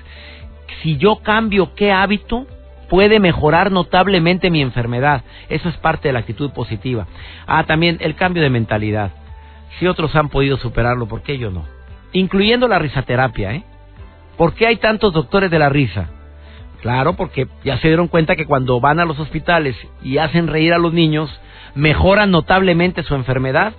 Si 0.82 0.96
yo 0.96 1.16
cambio 1.16 1.74
qué 1.74 1.92
hábito, 1.92 2.46
puede 2.88 3.20
mejorar 3.20 3.70
notablemente 3.70 4.50
mi 4.50 4.60
enfermedad. 4.60 5.22
Eso 5.48 5.68
es 5.68 5.76
parte 5.76 6.08
de 6.08 6.12
la 6.12 6.20
actitud 6.20 6.50
positiva. 6.52 7.06
Ah, 7.46 7.64
también 7.64 7.98
el 8.00 8.14
cambio 8.14 8.42
de 8.42 8.50
mentalidad. 8.50 9.12
Si 9.78 9.86
otros 9.86 10.14
han 10.16 10.28
podido 10.28 10.56
superarlo, 10.56 11.06
¿por 11.06 11.22
qué 11.22 11.38
yo 11.38 11.50
no? 11.50 11.64
Incluyendo 12.12 12.68
la 12.68 12.78
risaterapia, 12.78 13.52
¿eh? 13.52 13.64
¿Por 14.36 14.54
qué 14.54 14.66
hay 14.66 14.76
tantos 14.76 15.12
doctores 15.12 15.50
de 15.50 15.58
la 15.58 15.68
risa? 15.68 16.08
Claro, 16.80 17.14
porque 17.14 17.48
ya 17.64 17.78
se 17.78 17.88
dieron 17.88 18.08
cuenta 18.08 18.36
que 18.36 18.46
cuando 18.46 18.80
van 18.80 19.00
a 19.00 19.04
los 19.04 19.18
hospitales 19.18 19.76
y 20.02 20.18
hacen 20.18 20.46
reír 20.46 20.72
a 20.72 20.78
los 20.78 20.92
niños, 20.92 21.28
mejoran 21.74 22.30
notablemente 22.30 23.02
su 23.02 23.14
enfermedad. 23.14 23.72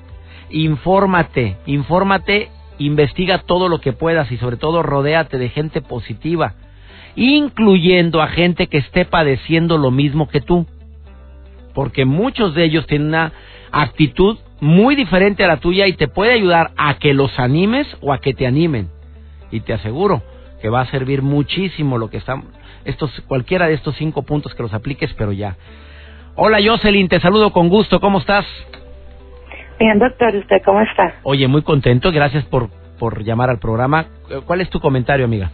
Infórmate, 0.50 1.58
infórmate, 1.66 2.50
investiga 2.78 3.40
todo 3.40 3.70
lo 3.70 3.80
que 3.80 3.94
puedas 3.94 4.32
y 4.32 4.38
sobre 4.38 4.58
todo 4.58 4.84
rodéate 4.84 5.38
de 5.38 5.50
gente 5.50 5.82
positiva, 5.82 6.56
incluyendo 7.16 8.22
a 8.22 8.28
gente 8.28 8.68
que 8.68 8.78
esté 8.78 9.06
padeciendo 9.06 9.78
lo 9.78 9.92
mismo 9.92 10.28
que 10.28 10.42
tú. 10.42 10.66
Porque 11.74 12.06
muchos 12.06 12.56
de 12.56 12.64
ellos 12.64 12.88
tienen 12.88 13.10
una 13.10 13.32
actitud 13.72 14.38
muy 14.60 14.96
diferente 14.96 15.44
a 15.44 15.48
la 15.48 15.58
tuya 15.58 15.88
y 15.88 15.94
te 15.94 16.08
puede 16.08 16.34
ayudar 16.34 16.72
a 16.76 16.96
que 16.96 17.14
los 17.14 17.38
animes 17.40 17.88
o 18.02 18.12
a 18.12 18.20
que 18.20 18.34
te 18.34 18.48
animen. 18.48 18.90
Y 19.52 19.62
te 19.62 19.74
aseguro 19.74 20.22
que 20.62 20.70
va 20.70 20.82
a 20.82 20.92
servir 20.92 21.22
muchísimo 21.22 21.98
lo 21.98 22.10
que 22.10 22.18
están 22.18 22.44
estos 22.86 23.12
cualquiera 23.28 23.68
de 23.68 23.74
estos 23.74 23.96
cinco 23.96 24.24
puntos 24.24 24.54
que 24.56 24.64
los 24.64 24.74
apliques, 24.74 25.14
pero 25.14 25.32
ya. 25.32 25.58
Hola 26.36 26.60
Jocelyn, 26.64 27.08
te 27.08 27.20
saludo 27.20 27.52
con 27.52 27.70
gusto. 27.70 28.00
¿Cómo 28.00 28.20
estás? 28.20 28.46
Bien, 29.80 29.98
doctor, 29.98 30.36
¿usted 30.36 30.58
cómo 30.66 30.82
está? 30.82 31.16
Oye, 31.24 31.48
muy 31.48 31.62
contento. 31.62 32.12
Gracias 32.12 32.46
por 32.46 32.70
por 33.00 33.24
llamar 33.24 33.50
al 33.50 33.60
programa. 33.60 34.06
¿Cuál 34.46 34.62
es 34.62 34.70
tu 34.70 34.80
comentario, 34.80 35.26
amiga? 35.26 35.52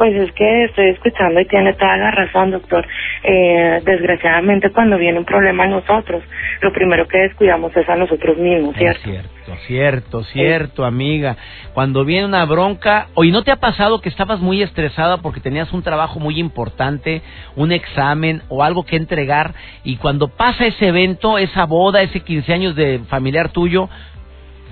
Pues 0.00 0.16
es 0.16 0.32
que 0.32 0.64
estoy 0.64 0.88
escuchando 0.92 1.40
y 1.40 1.44
tiene 1.44 1.74
toda 1.74 1.94
la 1.98 2.10
razón, 2.10 2.52
doctor. 2.52 2.86
Eh, 3.22 3.82
desgraciadamente, 3.84 4.70
cuando 4.72 4.96
viene 4.96 5.18
un 5.18 5.26
problema 5.26 5.64
a 5.64 5.66
nosotros, 5.66 6.24
lo 6.62 6.72
primero 6.72 7.06
que 7.06 7.18
descuidamos 7.18 7.76
es 7.76 7.86
a 7.86 7.96
nosotros 7.96 8.38
mismos, 8.38 8.74
¿cierto? 8.76 8.98
Es 8.98 9.04
cierto, 9.04 9.56
cierto, 9.66 10.24
cierto, 10.24 10.84
amiga. 10.86 11.36
Cuando 11.74 12.06
viene 12.06 12.24
una 12.24 12.46
bronca, 12.46 13.08
hoy 13.12 13.30
¿no 13.30 13.42
te 13.42 13.50
ha 13.50 13.56
pasado 13.56 14.00
que 14.00 14.08
estabas 14.08 14.40
muy 14.40 14.62
estresada 14.62 15.18
porque 15.18 15.40
tenías 15.40 15.70
un 15.74 15.82
trabajo 15.82 16.18
muy 16.18 16.40
importante, 16.40 17.20
un 17.54 17.70
examen 17.70 18.40
o 18.48 18.64
algo 18.64 18.84
que 18.84 18.96
entregar, 18.96 19.52
y 19.84 19.96
cuando 19.96 20.28
pasa 20.28 20.64
ese 20.64 20.88
evento, 20.88 21.36
esa 21.36 21.66
boda, 21.66 22.00
ese 22.00 22.20
15 22.20 22.54
años 22.54 22.74
de 22.74 23.00
familiar 23.10 23.50
tuyo, 23.50 23.90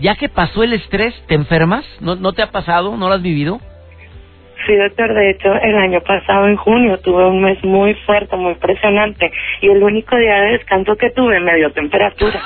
ya 0.00 0.14
que 0.14 0.30
pasó 0.30 0.62
el 0.62 0.72
estrés, 0.72 1.14
¿te 1.26 1.34
enfermas? 1.34 1.84
¿No, 2.00 2.16
no 2.16 2.32
te 2.32 2.40
ha 2.40 2.50
pasado? 2.50 2.96
¿No 2.96 3.08
lo 3.08 3.14
has 3.14 3.20
vivido? 3.20 3.60
Sí, 4.68 4.76
doctor, 4.76 5.14
de 5.14 5.30
hecho, 5.30 5.50
el 5.62 5.76
año 5.78 6.02
pasado, 6.02 6.46
en 6.46 6.56
junio, 6.56 6.98
tuve 6.98 7.26
un 7.26 7.40
mes 7.40 7.56
muy 7.64 7.94
fuerte, 8.04 8.36
muy 8.36 8.52
impresionante, 8.52 9.32
y 9.62 9.68
el 9.68 9.82
único 9.82 10.14
día 10.14 10.42
de 10.42 10.52
descanso 10.58 10.94
que 10.96 11.08
tuve 11.08 11.40
me 11.40 11.56
dio 11.56 11.72
temperatura. 11.72 12.38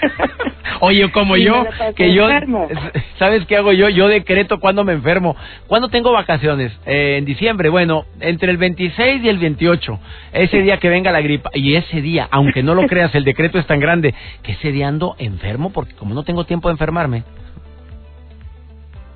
Oye, 0.80 1.10
como 1.10 1.36
yo, 1.36 1.66
que 1.96 2.14
yo, 2.14 2.28
¿sabes 3.18 3.46
qué 3.46 3.56
hago 3.56 3.72
yo? 3.72 3.88
Yo 3.88 4.06
decreto 4.06 4.60
cuando 4.60 4.84
me 4.84 4.92
enfermo. 4.92 5.34
¿Cuándo 5.66 5.88
tengo 5.88 6.12
vacaciones? 6.12 6.70
Eh, 6.86 7.16
en 7.18 7.24
diciembre, 7.24 7.68
bueno, 7.68 8.04
entre 8.20 8.52
el 8.52 8.56
26 8.56 9.24
y 9.24 9.28
el 9.28 9.38
28, 9.38 9.98
ese 10.32 10.62
día 10.62 10.76
que 10.76 10.88
venga 10.88 11.10
la 11.10 11.20
gripa, 11.20 11.50
y 11.52 11.74
ese 11.74 12.00
día, 12.00 12.28
aunque 12.30 12.62
no 12.62 12.76
lo 12.76 12.86
creas, 12.86 13.12
el 13.16 13.24
decreto 13.24 13.58
es 13.58 13.66
tan 13.66 13.80
grande, 13.80 14.14
que 14.44 14.52
ese 14.52 14.70
día 14.70 14.86
ando 14.86 15.16
enfermo, 15.18 15.72
porque 15.72 15.94
como 15.94 16.14
no 16.14 16.22
tengo 16.22 16.44
tiempo 16.44 16.68
de 16.68 16.74
enfermarme, 16.74 17.24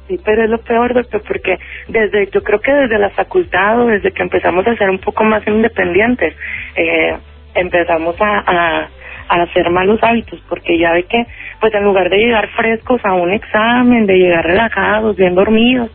Sí, 0.09 0.21
pero 0.23 0.45
es 0.45 0.51
lo 0.51 0.59
peor, 0.59 0.93
doctor, 0.93 1.23
porque 1.27 1.59
desde, 1.89 2.29
yo 2.31 2.43
creo 2.43 2.61
que 2.61 2.73
desde 2.73 2.99
la 2.99 3.11
facultad 3.11 3.87
desde 3.87 4.13
que 4.13 4.23
empezamos 4.23 4.67
a 4.67 4.77
ser 4.77 4.91
un 4.91 4.99
poco 4.99 5.25
más 5.25 5.47
independientes, 5.47 6.35
eh, 6.77 7.17
empezamos 7.55 8.15
a, 8.21 8.39
a, 8.47 8.89
a 9.29 9.43
hacer 9.43 9.71
malos 9.71 9.99
hábitos, 10.03 10.43
porque 10.49 10.79
ya 10.79 10.93
ve 10.93 11.05
que, 11.05 11.27
pues 11.59 11.73
en 11.73 11.85
lugar 11.85 12.11
de 12.11 12.19
llegar 12.19 12.49
frescos 12.49 13.01
a 13.05 13.15
un 13.15 13.33
examen, 13.33 14.07
de 14.07 14.19
llegar 14.19 14.45
relajados, 14.45 15.17
bien 15.17 15.35
dormidos, 15.35 15.91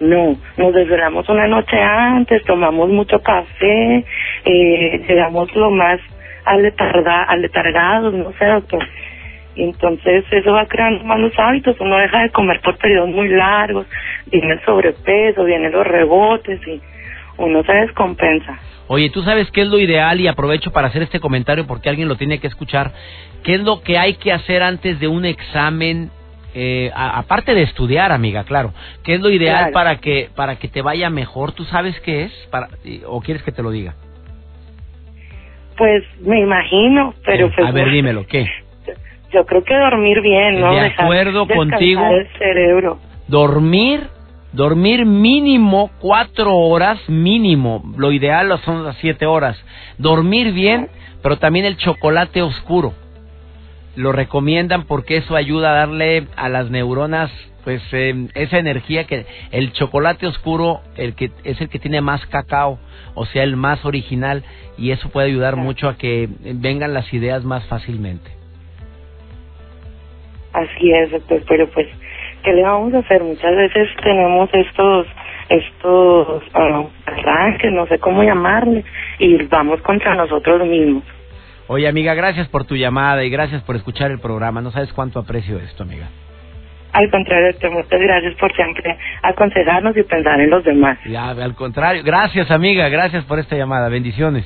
no, 0.00 0.36
nos 0.56 0.72
desvelamos 0.72 1.28
una 1.28 1.46
noche 1.46 1.78
antes, 1.78 2.42
tomamos 2.44 2.88
mucho 2.88 3.20
café, 3.20 4.04
eh, 4.46 5.04
llegamos 5.06 5.54
lo 5.54 5.70
más 5.70 6.00
aletargados, 6.46 8.14
no 8.14 8.32
sé, 8.38 8.46
doctor 8.46 8.82
entonces 9.64 10.24
eso 10.30 10.52
va 10.52 10.66
creando 10.66 11.04
malos 11.04 11.32
hábitos, 11.38 11.76
uno 11.80 11.96
deja 11.98 12.22
de 12.22 12.30
comer 12.30 12.60
por 12.60 12.78
periodos 12.78 13.10
muy 13.10 13.28
largos, 13.28 13.86
viene 14.30 14.54
el 14.54 14.64
sobrepeso, 14.64 15.44
vienen 15.44 15.72
los 15.72 15.86
rebotes 15.86 16.60
y 16.66 16.80
uno 17.36 17.62
se 17.64 17.72
descompensa. 17.72 18.58
Oye, 18.86 19.10
¿tú 19.10 19.22
sabes 19.22 19.50
qué 19.52 19.62
es 19.62 19.68
lo 19.68 19.78
ideal? 19.78 20.20
Y 20.20 20.26
aprovecho 20.26 20.72
para 20.72 20.88
hacer 20.88 21.02
este 21.02 21.20
comentario 21.20 21.66
porque 21.66 21.88
alguien 21.88 22.08
lo 22.08 22.16
tiene 22.16 22.40
que 22.40 22.48
escuchar. 22.48 22.92
¿Qué 23.44 23.54
es 23.54 23.60
lo 23.60 23.82
que 23.82 23.98
hay 23.98 24.14
que 24.14 24.32
hacer 24.32 24.62
antes 24.62 24.98
de 24.98 25.06
un 25.06 25.24
examen? 25.24 26.10
Eh, 26.54 26.90
aparte 26.92 27.54
de 27.54 27.62
estudiar, 27.62 28.10
amiga, 28.10 28.42
claro. 28.42 28.72
¿Qué 29.04 29.14
es 29.14 29.20
lo 29.20 29.30
ideal 29.30 29.70
para 29.70 30.00
que 30.00 30.28
para 30.34 30.56
que 30.56 30.66
te 30.66 30.82
vaya 30.82 31.08
mejor? 31.08 31.52
¿Tú 31.52 31.64
sabes 31.66 31.98
qué 32.00 32.24
es? 32.24 32.32
Para, 32.50 32.68
¿O 33.06 33.20
quieres 33.20 33.44
que 33.44 33.52
te 33.52 33.62
lo 33.62 33.70
diga? 33.70 33.94
Pues 35.76 36.02
me 36.20 36.40
imagino, 36.40 37.14
pero... 37.24 37.46
Eh, 37.46 37.64
a 37.64 37.70
ver, 37.70 37.90
dímelo, 37.90 38.26
¿qué? 38.26 38.46
Yo 39.32 39.46
creo 39.46 39.62
que 39.62 39.74
dormir 39.74 40.20
bien, 40.20 40.60
¿no? 40.60 40.72
De 40.74 40.80
acuerdo 40.80 41.46
contigo. 41.46 42.02
El 42.04 42.28
cerebro. 42.38 42.98
Dormir, 43.28 44.08
dormir 44.52 45.06
mínimo 45.06 45.90
cuatro 46.00 46.56
horas, 46.56 46.98
mínimo. 47.08 47.82
Lo 47.96 48.10
ideal 48.10 48.60
son 48.64 48.84
las 48.84 48.96
siete 48.96 49.26
horas. 49.26 49.56
Dormir 49.98 50.52
bien, 50.52 50.88
pero 51.22 51.38
también 51.38 51.64
el 51.64 51.76
chocolate 51.76 52.42
oscuro. 52.42 52.92
Lo 53.94 54.12
recomiendan 54.12 54.84
porque 54.84 55.18
eso 55.18 55.36
ayuda 55.36 55.70
a 55.70 55.74
darle 55.74 56.26
a 56.36 56.48
las 56.48 56.70
neuronas 56.70 57.30
pues 57.62 57.82
eh, 57.92 58.28
esa 58.34 58.58
energía 58.58 59.04
que 59.04 59.26
el 59.50 59.72
chocolate 59.74 60.26
oscuro 60.26 60.80
el 60.96 61.14
que 61.14 61.30
es 61.44 61.60
el 61.60 61.68
que 61.68 61.78
tiene 61.78 62.00
más 62.00 62.24
cacao 62.26 62.78
o 63.14 63.26
sea 63.26 63.42
el 63.42 63.56
más 63.56 63.84
original 63.84 64.44
y 64.78 64.92
eso 64.92 65.10
puede 65.10 65.26
ayudar 65.26 65.56
mucho 65.56 65.86
a 65.86 65.98
que 65.98 66.26
vengan 66.54 66.94
las 66.94 67.12
ideas 67.12 67.44
más 67.44 67.62
fácilmente 67.66 68.39
Así 70.52 70.92
es, 70.92 71.10
doctor, 71.10 71.42
pero 71.48 71.68
pues, 71.68 71.86
¿qué 72.42 72.52
le 72.52 72.62
vamos 72.62 72.92
a 72.94 72.98
hacer? 72.98 73.22
Muchas 73.22 73.54
veces 73.54 73.88
tenemos 74.02 74.48
estos 74.52 75.06
estos 75.50 76.42
uh, 76.54 76.88
arranques, 77.06 77.72
no 77.72 77.86
sé 77.86 77.98
cómo 77.98 78.22
llamarle, 78.22 78.84
y 79.18 79.36
vamos 79.46 79.80
contra 79.82 80.14
nosotros 80.14 80.66
mismos. 80.66 81.02
Oye, 81.66 81.88
amiga, 81.88 82.14
gracias 82.14 82.48
por 82.48 82.64
tu 82.64 82.76
llamada 82.76 83.24
y 83.24 83.30
gracias 83.30 83.62
por 83.62 83.76
escuchar 83.76 84.10
el 84.10 84.20
programa. 84.20 84.60
No 84.60 84.70
sabes 84.70 84.92
cuánto 84.92 85.18
aprecio 85.18 85.58
esto, 85.58 85.82
amiga. 85.82 86.08
Al 86.92 87.08
contrario, 87.10 87.54
muchas 87.70 88.00
gracias 88.00 88.34
por 88.34 88.52
siempre 88.54 88.96
aconsejarnos 89.22 89.96
y 89.96 90.02
pensar 90.02 90.40
en 90.40 90.50
los 90.50 90.64
demás. 90.64 90.98
Ya, 91.06 91.30
al 91.30 91.54
contrario. 91.54 92.02
Gracias, 92.04 92.50
amiga. 92.50 92.88
Gracias 92.88 93.24
por 93.24 93.38
esta 93.38 93.56
llamada. 93.56 93.88
Bendiciones. 93.88 94.44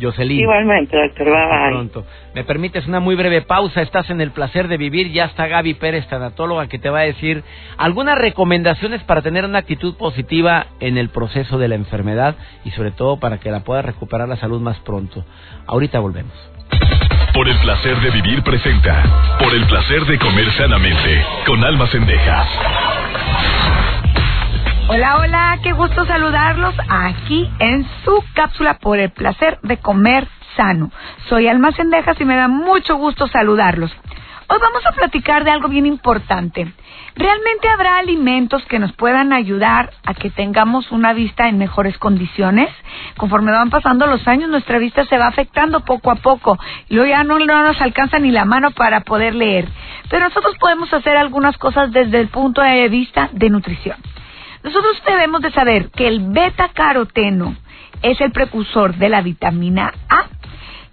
Jocelyn. 0.00 0.40
Igualmente, 0.40 0.96
doctor. 0.96 1.26
Bye, 1.26 1.70
Pronto. 1.70 2.04
Me 2.34 2.44
permites 2.44 2.86
una 2.86 3.00
muy 3.00 3.14
breve 3.14 3.42
pausa. 3.42 3.82
Estás 3.82 4.10
en 4.10 4.20
el 4.20 4.30
placer 4.30 4.68
de 4.68 4.76
vivir. 4.76 5.12
Ya 5.12 5.26
está 5.26 5.46
Gaby 5.46 5.74
Pérez, 5.74 6.06
tanatóloga, 6.08 6.68
que 6.68 6.78
te 6.78 6.90
va 6.90 7.00
a 7.00 7.04
decir 7.04 7.42
algunas 7.76 8.18
recomendaciones 8.18 9.02
para 9.04 9.22
tener 9.22 9.44
una 9.44 9.58
actitud 9.58 9.96
positiva 9.96 10.66
en 10.80 10.98
el 10.98 11.08
proceso 11.10 11.58
de 11.58 11.68
la 11.68 11.74
enfermedad 11.74 12.36
y 12.64 12.70
sobre 12.72 12.90
todo 12.90 13.18
para 13.18 13.38
que 13.38 13.50
la 13.50 13.60
pueda 13.60 13.82
recuperar 13.82 14.28
la 14.28 14.36
salud 14.36 14.60
más 14.60 14.78
pronto. 14.80 15.24
Ahorita 15.66 15.98
volvemos. 16.00 16.32
Por 17.34 17.48
el 17.48 17.56
placer 17.58 17.96
de 18.00 18.10
vivir 18.10 18.42
presenta. 18.42 19.38
Por 19.38 19.54
el 19.54 19.64
placer 19.66 20.04
de 20.06 20.18
comer 20.18 20.50
sanamente. 20.52 21.24
Con 21.46 21.62
almas 21.62 21.90
cendejas. 21.90 22.48
Hola, 24.90 25.18
hola, 25.18 25.58
qué 25.62 25.72
gusto 25.72 26.06
saludarlos 26.06 26.74
aquí 26.88 27.46
en 27.58 27.86
su 28.06 28.24
cápsula 28.32 28.78
por 28.78 28.98
el 28.98 29.10
placer 29.10 29.58
de 29.62 29.76
comer 29.76 30.26
sano. 30.56 30.90
Soy 31.28 31.46
Alma 31.46 31.72
Cendejas 31.72 32.18
y 32.18 32.24
me 32.24 32.36
da 32.36 32.48
mucho 32.48 32.96
gusto 32.96 33.28
saludarlos. 33.28 33.94
Hoy 34.48 34.58
vamos 34.58 34.86
a 34.86 34.92
platicar 34.92 35.44
de 35.44 35.50
algo 35.50 35.68
bien 35.68 35.84
importante. 35.84 36.72
¿Realmente 37.16 37.68
habrá 37.68 37.98
alimentos 37.98 38.64
que 38.64 38.78
nos 38.78 38.94
puedan 38.94 39.34
ayudar 39.34 39.90
a 40.06 40.14
que 40.14 40.30
tengamos 40.30 40.90
una 40.90 41.12
vista 41.12 41.50
en 41.50 41.58
mejores 41.58 41.98
condiciones? 41.98 42.70
Conforme 43.18 43.52
van 43.52 43.68
pasando 43.68 44.06
los 44.06 44.26
años, 44.26 44.48
nuestra 44.48 44.78
vista 44.78 45.04
se 45.04 45.18
va 45.18 45.26
afectando 45.26 45.80
poco 45.80 46.10
a 46.10 46.14
poco 46.14 46.58
y 46.88 46.94
luego 46.94 47.10
ya 47.10 47.24
no, 47.24 47.38
no 47.38 47.62
nos 47.62 47.78
alcanza 47.82 48.18
ni 48.20 48.30
la 48.30 48.46
mano 48.46 48.70
para 48.70 49.02
poder 49.02 49.34
leer. 49.34 49.68
Pero 50.08 50.30
nosotros 50.30 50.56
podemos 50.58 50.90
hacer 50.94 51.18
algunas 51.18 51.58
cosas 51.58 51.92
desde 51.92 52.20
el 52.20 52.28
punto 52.28 52.62
de 52.62 52.88
vista 52.88 53.28
de 53.32 53.50
nutrición. 53.50 53.98
Nosotros 54.68 55.02
debemos 55.06 55.40
de 55.40 55.50
saber 55.52 55.88
que 55.92 56.06
el 56.06 56.20
beta-caroteno 56.20 57.56
es 58.02 58.20
el 58.20 58.32
precursor 58.32 58.96
de 58.96 59.08
la 59.08 59.22
vitamina 59.22 59.94
A. 60.10 60.26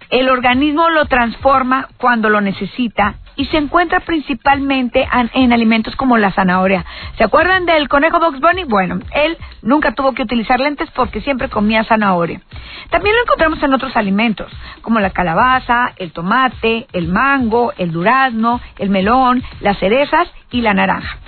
El 0.08 0.30
organismo 0.30 0.88
lo 0.88 1.04
transforma 1.04 1.86
cuando 1.98 2.30
lo 2.30 2.40
necesita 2.40 3.16
y 3.36 3.44
se 3.44 3.58
encuentra 3.58 4.00
principalmente 4.00 5.06
en, 5.34 5.52
alimentos 5.52 5.94
como 5.94 6.16
la 6.16 6.32
zanahoria. 6.32 6.86
¿Se 7.18 7.24
acuerdan 7.24 7.66
del 7.66 7.86
conejo 7.90 8.18
Box 8.18 8.40
Bunny? 8.40 8.64
Bueno, 8.64 8.98
él 9.12 9.36
nunca 9.60 9.92
tuvo 9.92 10.14
que 10.14 10.22
utilizar 10.22 10.58
lentes 10.58 10.90
porque 10.92 11.20
siempre 11.20 11.50
comía 11.50 11.84
zanahoria. 11.84 12.40
También 12.88 13.14
lo 13.14 13.22
encontramos 13.24 13.62
en 13.62 13.74
otros 13.74 13.94
alimentos, 13.94 14.50
como 14.80 15.00
la 15.00 15.10
calabaza, 15.10 15.92
el 15.96 16.12
tomate, 16.12 16.86
el 16.94 17.08
mango, 17.08 17.74
el 17.76 17.92
durazno, 17.92 18.58
el 18.78 18.88
melón, 18.88 19.42
las 19.60 19.78
cerezas 19.78 20.28
y 20.50 20.62
la 20.62 20.72
naranja. 20.72 21.18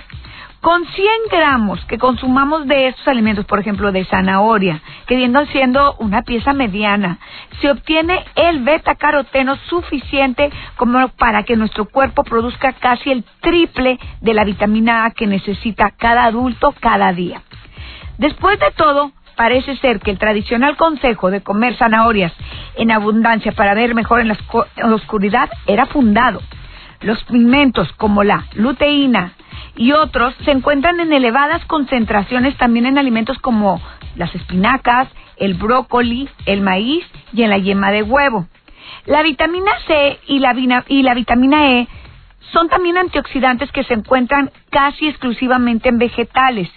Con 0.61 0.85
100 0.85 1.07
gramos 1.31 1.83
que 1.85 1.97
consumamos 1.97 2.67
de 2.67 2.89
estos 2.89 3.07
alimentos, 3.07 3.45
por 3.45 3.59
ejemplo, 3.59 3.93
de 3.93 4.03
zanahoria, 4.03 4.81
que 5.07 5.15
viendo 5.15 5.45
siendo 5.47 5.95
una 5.99 6.23
pieza 6.23 6.51
mediana, 6.51 7.17
se 7.61 7.71
obtiene 7.71 8.25
el 8.35 8.59
beta-caroteno 8.59 9.55
suficiente 9.69 10.51
como 10.75 11.07
para 11.09 11.43
que 11.43 11.55
nuestro 11.55 11.85
cuerpo 11.85 12.25
produzca 12.25 12.73
casi 12.73 13.09
el 13.09 13.23
triple 13.39 13.97
de 14.19 14.33
la 14.33 14.43
vitamina 14.43 15.05
A 15.05 15.11
que 15.11 15.27
necesita 15.27 15.91
cada 15.91 16.25
adulto 16.25 16.73
cada 16.81 17.13
día. 17.13 17.41
Después 18.17 18.59
de 18.59 18.71
todo, 18.75 19.13
parece 19.37 19.77
ser 19.77 20.01
que 20.01 20.11
el 20.11 20.19
tradicional 20.19 20.75
consejo 20.75 21.31
de 21.31 21.39
comer 21.39 21.77
zanahorias 21.77 22.33
en 22.75 22.91
abundancia 22.91 23.53
para 23.53 23.73
ver 23.73 23.95
mejor 23.95 24.19
en 24.19 24.27
la, 24.27 24.37
oscuridad 24.93 25.49
era 25.67 25.85
fundado. 25.85 26.41
Los 26.99 27.23
pigmentos 27.23 27.89
como 27.93 28.25
la 28.25 28.47
luteína, 28.55 29.35
y 29.79 29.93
otros 29.93 30.35
se 30.43 30.51
encuentran 30.51 30.99
en 30.99 31.13
elevadas 31.13 31.63
concentraciones 31.63 32.57
también 32.57 32.85
en 32.85 32.97
alimentos 32.97 33.37
como 33.39 33.81
las 34.17 34.35
espinacas, 34.35 35.07
el 35.37 35.53
brócoli, 35.53 36.27
el 36.45 36.59
maíz 36.59 37.05
y 37.31 37.43
en 37.43 37.49
la 37.49 37.59
yema 37.59 37.89
de 37.89 38.03
huevo. 38.03 38.45
La 39.05 39.23
vitamina 39.23 39.71
C 39.87 40.19
y 40.27 40.39
la, 40.39 40.83
y 40.89 41.01
la 41.01 41.13
vitamina 41.13 41.71
E 41.71 41.87
son 42.51 42.67
también 42.67 42.97
antioxidantes 42.97 43.71
que 43.71 43.85
se 43.85 43.93
encuentran 43.93 44.51
casi 44.69 45.07
exclusivamente 45.07 45.87
en 45.87 45.97
vegetales 45.97 46.69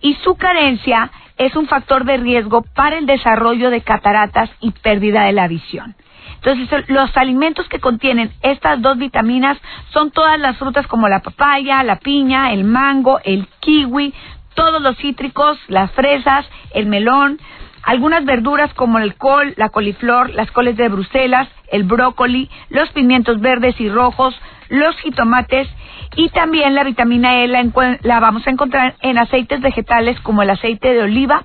y 0.00 0.14
su 0.24 0.34
carencia 0.34 1.12
es 1.38 1.54
un 1.54 1.68
factor 1.68 2.04
de 2.04 2.16
riesgo 2.16 2.62
para 2.74 2.98
el 2.98 3.06
desarrollo 3.06 3.70
de 3.70 3.82
cataratas 3.82 4.50
y 4.60 4.72
pérdida 4.72 5.22
de 5.22 5.32
la 5.32 5.46
visión. 5.46 5.94
Entonces, 6.42 6.88
los 6.88 7.14
alimentos 7.16 7.68
que 7.68 7.80
contienen 7.80 8.32
estas 8.42 8.80
dos 8.80 8.96
vitaminas 8.96 9.58
son 9.92 10.10
todas 10.10 10.38
las 10.40 10.56
frutas 10.56 10.86
como 10.86 11.08
la 11.08 11.20
papaya, 11.20 11.82
la 11.82 11.96
piña, 11.96 12.52
el 12.52 12.64
mango, 12.64 13.20
el 13.24 13.46
kiwi, 13.60 14.14
todos 14.54 14.80
los 14.80 14.96
cítricos, 14.96 15.58
las 15.68 15.90
fresas, 15.92 16.46
el 16.72 16.86
melón, 16.86 17.38
algunas 17.82 18.24
verduras 18.24 18.72
como 18.74 18.98
el 18.98 19.16
col, 19.16 19.54
la 19.56 19.68
coliflor, 19.68 20.30
las 20.30 20.50
coles 20.50 20.76
de 20.76 20.88
Bruselas, 20.88 21.48
el 21.70 21.84
brócoli, 21.84 22.48
los 22.70 22.88
pimientos 22.90 23.40
verdes 23.40 23.78
y 23.78 23.88
rojos, 23.90 24.34
los 24.68 24.96
jitomates 24.98 25.68
y 26.16 26.28
también 26.30 26.74
la 26.74 26.84
vitamina 26.84 27.42
E 27.42 27.48
la, 27.48 27.64
la, 28.02 28.20
vamos 28.20 28.46
a 28.46 28.50
encontrar 28.50 28.94
en 29.00 29.18
aceites 29.18 29.60
vegetales 29.60 30.18
como 30.20 30.42
el 30.42 30.50
aceite 30.50 30.92
de 30.92 31.02
oliva 31.02 31.44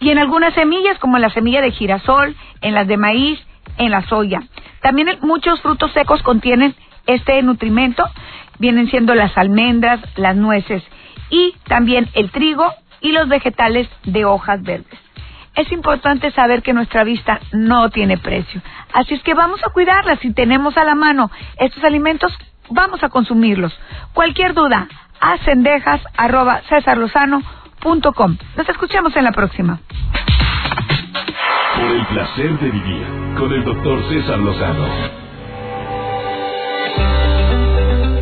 y 0.00 0.10
en 0.10 0.18
algunas 0.18 0.54
semillas 0.54 0.98
como 0.98 1.18
la 1.18 1.30
semilla 1.30 1.62
de 1.62 1.70
girasol, 1.70 2.36
en 2.60 2.74
las 2.74 2.86
de 2.86 2.96
maíz 2.96 3.40
en 3.78 3.90
la 3.90 4.02
soya. 4.08 4.42
También 4.80 5.08
muchos 5.22 5.60
frutos 5.60 5.92
secos 5.92 6.22
contienen 6.22 6.74
este 7.06 7.42
nutrimento, 7.42 8.04
vienen 8.58 8.88
siendo 8.88 9.14
las 9.14 9.36
almendras, 9.36 10.00
las 10.16 10.36
nueces 10.36 10.82
y 11.30 11.54
también 11.66 12.08
el 12.14 12.30
trigo 12.30 12.70
y 13.00 13.12
los 13.12 13.28
vegetales 13.28 13.88
de 14.04 14.24
hojas 14.24 14.62
verdes. 14.62 14.98
Es 15.54 15.70
importante 15.70 16.32
saber 16.32 16.62
que 16.62 16.72
nuestra 16.72 17.04
vista 17.04 17.40
no 17.52 17.88
tiene 17.90 18.18
precio. 18.18 18.60
Así 18.92 19.14
es 19.14 19.22
que 19.22 19.34
vamos 19.34 19.60
a 19.64 19.70
cuidarla. 19.70 20.16
Si 20.16 20.32
tenemos 20.32 20.76
a 20.76 20.84
la 20.84 20.96
mano 20.96 21.30
estos 21.58 21.84
alimentos, 21.84 22.36
vamos 22.70 23.04
a 23.04 23.08
consumirlos. 23.08 23.72
Cualquier 24.12 24.54
duda, 24.54 24.88
a 25.20 25.36
Nos 28.56 28.68
escuchamos 28.68 29.14
en 29.16 29.24
la 29.24 29.32
próxima. 29.32 29.78
Por 31.76 31.90
el 31.90 32.06
placer 32.06 32.58
de 32.60 32.70
vivir 32.70 33.06
con 33.36 33.52
el 33.52 33.64
doctor 33.64 34.02
César 34.08 34.38
Lozano. 34.38 34.86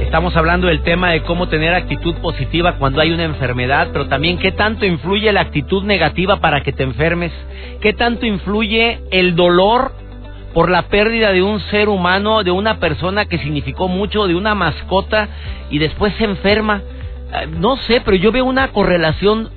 Estamos 0.00 0.36
hablando 0.36 0.68
del 0.68 0.82
tema 0.82 1.10
de 1.10 1.22
cómo 1.22 1.48
tener 1.48 1.74
actitud 1.74 2.14
positiva 2.16 2.76
cuando 2.78 3.00
hay 3.00 3.12
una 3.12 3.24
enfermedad, 3.24 3.88
pero 3.92 4.08
también 4.08 4.38
qué 4.38 4.52
tanto 4.52 4.86
influye 4.86 5.32
la 5.32 5.42
actitud 5.42 5.84
negativa 5.84 6.40
para 6.40 6.62
que 6.62 6.72
te 6.72 6.82
enfermes, 6.82 7.32
qué 7.80 7.92
tanto 7.92 8.26
influye 8.26 9.00
el 9.10 9.36
dolor 9.36 9.92
por 10.54 10.70
la 10.70 10.82
pérdida 10.82 11.32
de 11.32 11.42
un 11.42 11.60
ser 11.60 11.88
humano, 11.88 12.44
de 12.44 12.50
una 12.50 12.78
persona 12.78 13.26
que 13.26 13.38
significó 13.38 13.88
mucho, 13.88 14.26
de 14.26 14.34
una 14.34 14.54
mascota 14.54 15.28
y 15.70 15.78
después 15.78 16.14
se 16.14 16.24
enferma. 16.24 16.82
Eh, 17.32 17.48
no 17.58 17.76
sé, 17.76 18.00
pero 18.02 18.16
yo 18.16 18.32
veo 18.32 18.44
una 18.44 18.68
correlación 18.68 19.50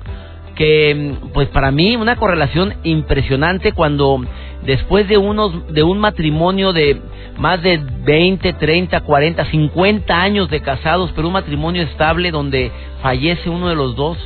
que 0.56 1.14
pues 1.34 1.48
para 1.48 1.70
mí 1.70 1.96
una 1.96 2.16
correlación 2.16 2.74
impresionante 2.82 3.72
cuando 3.72 4.24
después 4.64 5.06
de 5.06 5.18
unos 5.18 5.72
de 5.72 5.82
un 5.82 5.98
matrimonio 5.98 6.72
de 6.72 7.00
más 7.38 7.62
de 7.62 7.78
20, 8.04 8.54
30, 8.54 9.02
40, 9.02 9.44
50 9.44 10.20
años 10.20 10.48
de 10.48 10.60
casados, 10.62 11.12
pero 11.14 11.28
un 11.28 11.34
matrimonio 11.34 11.82
estable 11.82 12.30
donde 12.30 12.72
fallece 13.02 13.50
uno 13.50 13.68
de 13.68 13.76
los 13.76 13.94
dos 13.94 14.16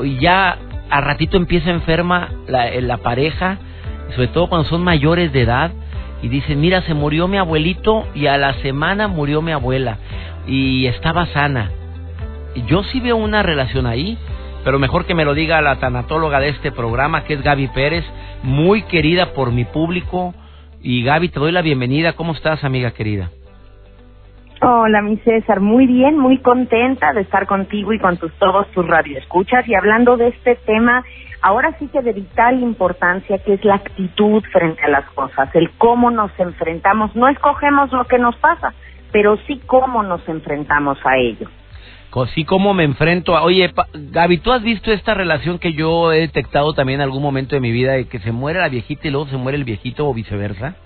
y 0.00 0.18
ya 0.18 0.58
a 0.90 1.00
ratito 1.00 1.38
empieza 1.38 1.70
enferma 1.70 2.28
la, 2.46 2.70
la 2.80 2.98
pareja, 2.98 3.58
sobre 4.14 4.28
todo 4.28 4.48
cuando 4.48 4.68
son 4.68 4.84
mayores 4.84 5.32
de 5.32 5.40
edad 5.40 5.72
y 6.22 6.28
dicen, 6.28 6.60
"Mira, 6.60 6.82
se 6.82 6.92
murió 6.92 7.28
mi 7.28 7.38
abuelito 7.38 8.04
y 8.14 8.26
a 8.26 8.36
la 8.36 8.52
semana 8.60 9.08
murió 9.08 9.40
mi 9.40 9.52
abuela 9.52 9.96
y 10.46 10.86
estaba 10.86 11.26
sana." 11.28 11.70
Yo 12.68 12.84
sí 12.84 13.00
veo 13.00 13.16
una 13.16 13.42
relación 13.42 13.86
ahí 13.86 14.18
pero 14.66 14.80
mejor 14.80 15.06
que 15.06 15.14
me 15.14 15.24
lo 15.24 15.32
diga 15.32 15.62
la 15.62 15.78
tanatóloga 15.78 16.40
de 16.40 16.48
este 16.48 16.72
programa, 16.72 17.22
que 17.22 17.34
es 17.34 17.42
Gaby 17.42 17.68
Pérez, 17.68 18.04
muy 18.42 18.82
querida 18.82 19.32
por 19.32 19.52
mi 19.52 19.64
público. 19.64 20.34
Y 20.82 21.04
Gaby, 21.04 21.28
te 21.28 21.38
doy 21.38 21.52
la 21.52 21.62
bienvenida. 21.62 22.14
¿Cómo 22.14 22.32
estás, 22.32 22.64
amiga 22.64 22.90
querida? 22.90 23.30
Hola, 24.60 25.02
mi 25.02 25.18
César, 25.18 25.60
muy 25.60 25.86
bien, 25.86 26.18
muy 26.18 26.38
contenta 26.38 27.12
de 27.12 27.20
estar 27.20 27.46
contigo 27.46 27.92
y 27.92 28.00
con 28.00 28.16
tus, 28.16 28.32
todos 28.40 28.66
tus 28.72 28.84
radioescuchas. 28.84 29.68
Y 29.68 29.76
hablando 29.76 30.16
de 30.16 30.30
este 30.30 30.56
tema, 30.56 31.04
ahora 31.42 31.76
sí 31.78 31.86
que 31.86 32.02
de 32.02 32.14
vital 32.14 32.60
importancia, 32.60 33.38
que 33.38 33.54
es 33.54 33.64
la 33.64 33.76
actitud 33.76 34.42
frente 34.50 34.82
a 34.82 34.88
las 34.88 35.08
cosas, 35.10 35.48
el 35.54 35.70
cómo 35.78 36.10
nos 36.10 36.32
enfrentamos. 36.40 37.14
No 37.14 37.28
escogemos 37.28 37.92
lo 37.92 38.04
que 38.06 38.18
nos 38.18 38.34
pasa, 38.38 38.74
pero 39.12 39.36
sí 39.46 39.60
cómo 39.64 40.02
nos 40.02 40.28
enfrentamos 40.28 40.98
a 41.04 41.18
ello. 41.18 41.46
Así 42.14 42.44
como 42.44 42.72
me 42.72 42.84
enfrento 42.84 43.36
a... 43.36 43.42
Oye, 43.42 43.70
Gaby, 43.92 44.38
¿tú 44.38 44.52
has 44.52 44.62
visto 44.62 44.90
esta 44.90 45.12
relación 45.12 45.58
que 45.58 45.72
yo 45.74 46.12
he 46.12 46.20
detectado 46.20 46.72
también 46.72 47.00
en 47.00 47.04
algún 47.04 47.22
momento 47.22 47.54
de 47.54 47.60
mi 47.60 47.72
vida 47.72 47.92
de 47.92 48.08
que 48.08 48.20
se 48.20 48.32
muere 48.32 48.58
la 48.58 48.68
viejita 48.68 49.08
y 49.08 49.10
luego 49.10 49.26
se 49.28 49.36
muere 49.36 49.58
el 49.58 49.64
viejito 49.64 50.08
o 50.08 50.14
viceversa? 50.14 50.76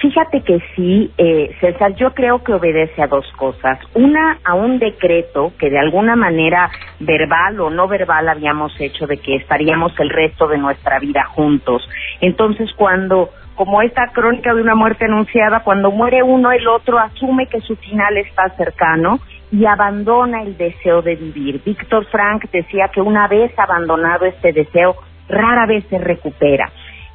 Fíjate 0.00 0.42
que 0.42 0.60
sí, 0.76 1.10
eh, 1.18 1.56
César, 1.60 1.94
yo 1.96 2.14
creo 2.14 2.44
que 2.44 2.52
obedece 2.52 3.02
a 3.02 3.08
dos 3.08 3.26
cosas. 3.36 3.80
Una, 3.94 4.38
a 4.44 4.54
un 4.54 4.78
decreto 4.78 5.52
que 5.58 5.70
de 5.70 5.78
alguna 5.78 6.14
manera 6.14 6.70
verbal 7.00 7.58
o 7.60 7.70
no 7.70 7.88
verbal 7.88 8.28
habíamos 8.28 8.78
hecho 8.80 9.08
de 9.08 9.16
que 9.16 9.34
estaríamos 9.34 9.92
el 9.98 10.10
resto 10.10 10.46
de 10.46 10.58
nuestra 10.58 11.00
vida 11.00 11.24
juntos. 11.24 11.82
Entonces, 12.20 12.70
cuando, 12.76 13.30
como 13.56 13.82
esta 13.82 14.06
crónica 14.12 14.54
de 14.54 14.62
una 14.62 14.76
muerte 14.76 15.06
anunciada, 15.06 15.64
cuando 15.64 15.90
muere 15.90 16.22
uno, 16.22 16.52
el 16.52 16.68
otro 16.68 16.98
asume 17.00 17.48
que 17.48 17.60
su 17.62 17.74
final 17.74 18.18
está 18.18 18.50
cercano 18.50 19.18
y 19.50 19.64
abandona 19.64 20.42
el 20.42 20.56
deseo 20.56 21.02
de 21.02 21.16
vivir. 21.16 21.62
Víctor 21.64 22.06
Frank 22.06 22.44
decía 22.52 22.88
que 22.92 23.00
una 23.00 23.28
vez 23.28 23.52
abandonado 23.58 24.26
este 24.26 24.52
deseo, 24.52 24.96
rara 25.28 25.66
vez 25.66 25.84
se 25.88 25.98
recupera. 25.98 26.70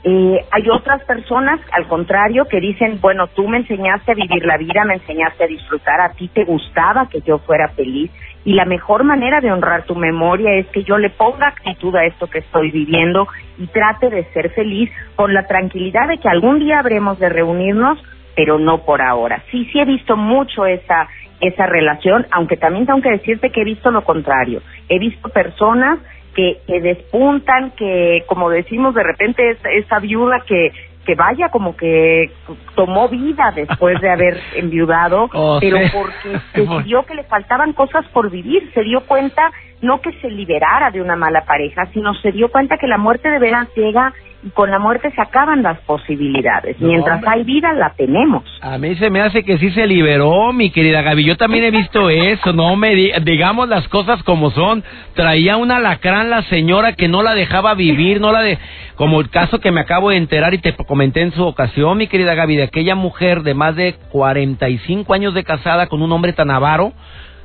Eh, 0.05 0.45
hay 0.51 0.69
otras 0.69 1.01
personas, 1.05 1.61
al 1.71 1.87
contrario, 1.87 2.45
que 2.45 2.59
dicen, 2.59 2.99
bueno, 2.99 3.27
tú 3.27 3.47
me 3.47 3.59
enseñaste 3.59 4.11
a 4.11 4.15
vivir 4.15 4.45
la 4.45 4.57
vida, 4.57 4.83
me 4.83 4.95
enseñaste 4.95 5.45
a 5.45 5.47
disfrutar, 5.47 6.01
a 6.01 6.09
ti 6.09 6.27
te 6.27 6.43
gustaba 6.43 7.07
que 7.07 7.21
yo 7.21 7.37
fuera 7.39 7.69
feliz 7.69 8.11
y 8.43 8.53
la 8.53 8.65
mejor 8.65 9.05
manera 9.05 9.39
de 9.39 9.49
honrar 9.49 9.85
tu 9.85 9.95
memoria 9.95 10.55
es 10.55 10.67
que 10.67 10.83
yo 10.83 10.97
le 10.97 11.09
ponga 11.09 11.47
actitud 11.47 11.95
a 11.95 12.03
esto 12.03 12.27
que 12.27 12.39
estoy 12.39 12.71
viviendo 12.71 13.29
y 13.57 13.67
trate 13.67 14.09
de 14.09 14.25
ser 14.33 14.49
feliz 14.49 14.91
con 15.15 15.33
la 15.33 15.47
tranquilidad 15.47 16.09
de 16.09 16.17
que 16.17 16.27
algún 16.27 16.59
día 16.59 16.79
habremos 16.79 17.17
de 17.19 17.29
reunirnos, 17.29 17.97
pero 18.35 18.59
no 18.59 18.79
por 18.79 19.01
ahora. 19.01 19.41
Sí, 19.51 19.69
sí 19.71 19.79
he 19.79 19.85
visto 19.85 20.17
mucho 20.17 20.65
esa 20.65 21.07
esa 21.43 21.65
relación, 21.65 22.25
aunque 22.31 22.57
también 22.57 22.85
tengo 22.85 23.01
que 23.01 23.11
decirte 23.11 23.51
que 23.51 23.61
he 23.61 23.65
visto 23.65 23.91
lo 23.91 24.03
contrario. 24.03 24.61
He 24.89 24.99
visto 24.99 25.29
personas 25.29 25.99
que, 26.35 26.59
que 26.65 26.81
despuntan, 26.81 27.71
que 27.71 28.23
como 28.27 28.49
decimos 28.49 28.95
de 28.95 29.03
repente 29.03 29.51
esa, 29.51 29.69
esa 29.69 29.99
viuda 29.99 30.41
que 30.47 30.71
que 31.05 31.15
vaya 31.15 31.49
como 31.49 31.75
que 31.75 32.31
tomó 32.75 33.09
vida 33.09 33.51
después 33.53 33.99
de 33.99 34.09
haber 34.09 34.39
enviudado, 34.55 35.29
Oh, 35.33 35.57
pero 35.59 35.77
porque 35.91 36.39
decidió 36.61 37.03
que 37.03 37.15
le 37.15 37.23
faltaban 37.23 37.73
cosas 37.73 38.05
por 38.13 38.29
vivir, 38.29 38.71
se 38.73 38.83
dio 38.83 39.01
cuenta 39.01 39.51
no 39.83 40.01
que 40.01 40.11
se 40.21 40.29
liberara 40.29 40.89
de 40.91 41.01
una 41.01 41.15
mala 41.15 41.45
pareja, 41.45 41.85
sino 41.93 42.13
se 42.15 42.31
dio 42.31 42.49
cuenta 42.49 42.77
que 42.77 42.87
la 42.87 42.97
muerte 42.97 43.29
de 43.29 43.37
veras 43.39 43.67
llega 43.75 44.13
y 44.45 44.49
con 44.49 44.69
la 44.71 44.77
muerte 44.79 45.09
se 45.15 45.21
acaban 45.21 45.63
las 45.63 45.79
posibilidades. 45.81 46.77
No, 46.81 46.87
Mientras 46.87 47.17
hombre. 47.17 47.29
hay 47.31 47.43
vida, 47.43 47.71
la 47.73 47.91
tenemos. 47.91 48.43
A 48.61 48.77
mí 48.77 48.93
se 48.95 49.09
me 49.09 49.21
hace 49.21 49.43
que 49.43 49.57
sí 49.57 49.69
se 49.71 49.87
liberó, 49.87 50.51
mi 50.51 50.69
querida 50.69 51.01
Gaby. 51.01 51.23
Yo 51.23 51.37
también 51.37 51.63
he 51.63 51.71
visto 51.71 52.09
eso, 52.09 52.51
no 52.51 52.75
me 52.75 52.93
di- 52.95 53.11
digamos 53.23 53.69
las 53.69 53.87
cosas 53.87 54.21
como 54.23 54.49
son. 54.51 54.83
Traía 55.15 55.55
un 55.55 55.71
alacrán 55.71 56.29
la 56.29 56.41
señora 56.43 56.93
que 56.93 57.07
no 57.07 57.23
la 57.23 57.35
dejaba 57.35 57.73
vivir, 57.73 58.19
no 58.19 58.31
la 58.33 58.41
de 58.41 58.57
como 58.95 59.21
el 59.21 59.29
caso 59.29 59.59
que 59.59 59.71
me 59.71 59.79
acabo 59.81 60.09
de 60.11 60.17
enterar 60.17 60.53
y 60.53 60.59
te 60.59 60.73
comenté 60.75 61.21
en 61.21 61.31
su 61.31 61.43
ocasión, 61.45 61.97
mi 61.97 62.07
querida 62.07 62.35
Gaby, 62.35 62.57
de 62.57 62.63
aquella 62.63 62.95
mujer 62.95 63.41
de 63.43 63.53
más 63.53 63.75
de 63.75 63.95
45 64.11 65.13
años 65.13 65.33
de 65.33 65.43
casada 65.43 65.87
con 65.87 66.01
un 66.01 66.11
hombre 66.11 66.33
tan 66.33 66.51
avaro 66.51 66.93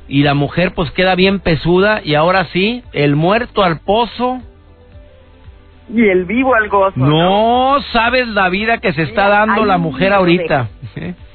y 0.09 0.23
la 0.23 0.33
mujer 0.33 0.73
pues 0.75 0.91
queda 0.91 1.15
bien 1.15 1.39
pesuda 1.39 2.01
y 2.03 2.15
ahora 2.15 2.45
sí, 2.45 2.83
el 2.91 3.15
muerto 3.15 3.63
al 3.63 3.79
pozo. 3.79 4.41
Y 5.93 6.07
el 6.07 6.25
vivo 6.25 6.55
al 6.55 6.67
gozo. 6.67 6.99
No 6.99 7.77
sabes 7.93 8.27
la 8.27 8.49
vida 8.49 8.79
que 8.79 8.91
se 8.93 9.03
está 9.03 9.25
Mira, 9.25 9.45
dando 9.45 9.65
la 9.65 9.77
mujer 9.77 10.11
ahorita. 10.11 10.67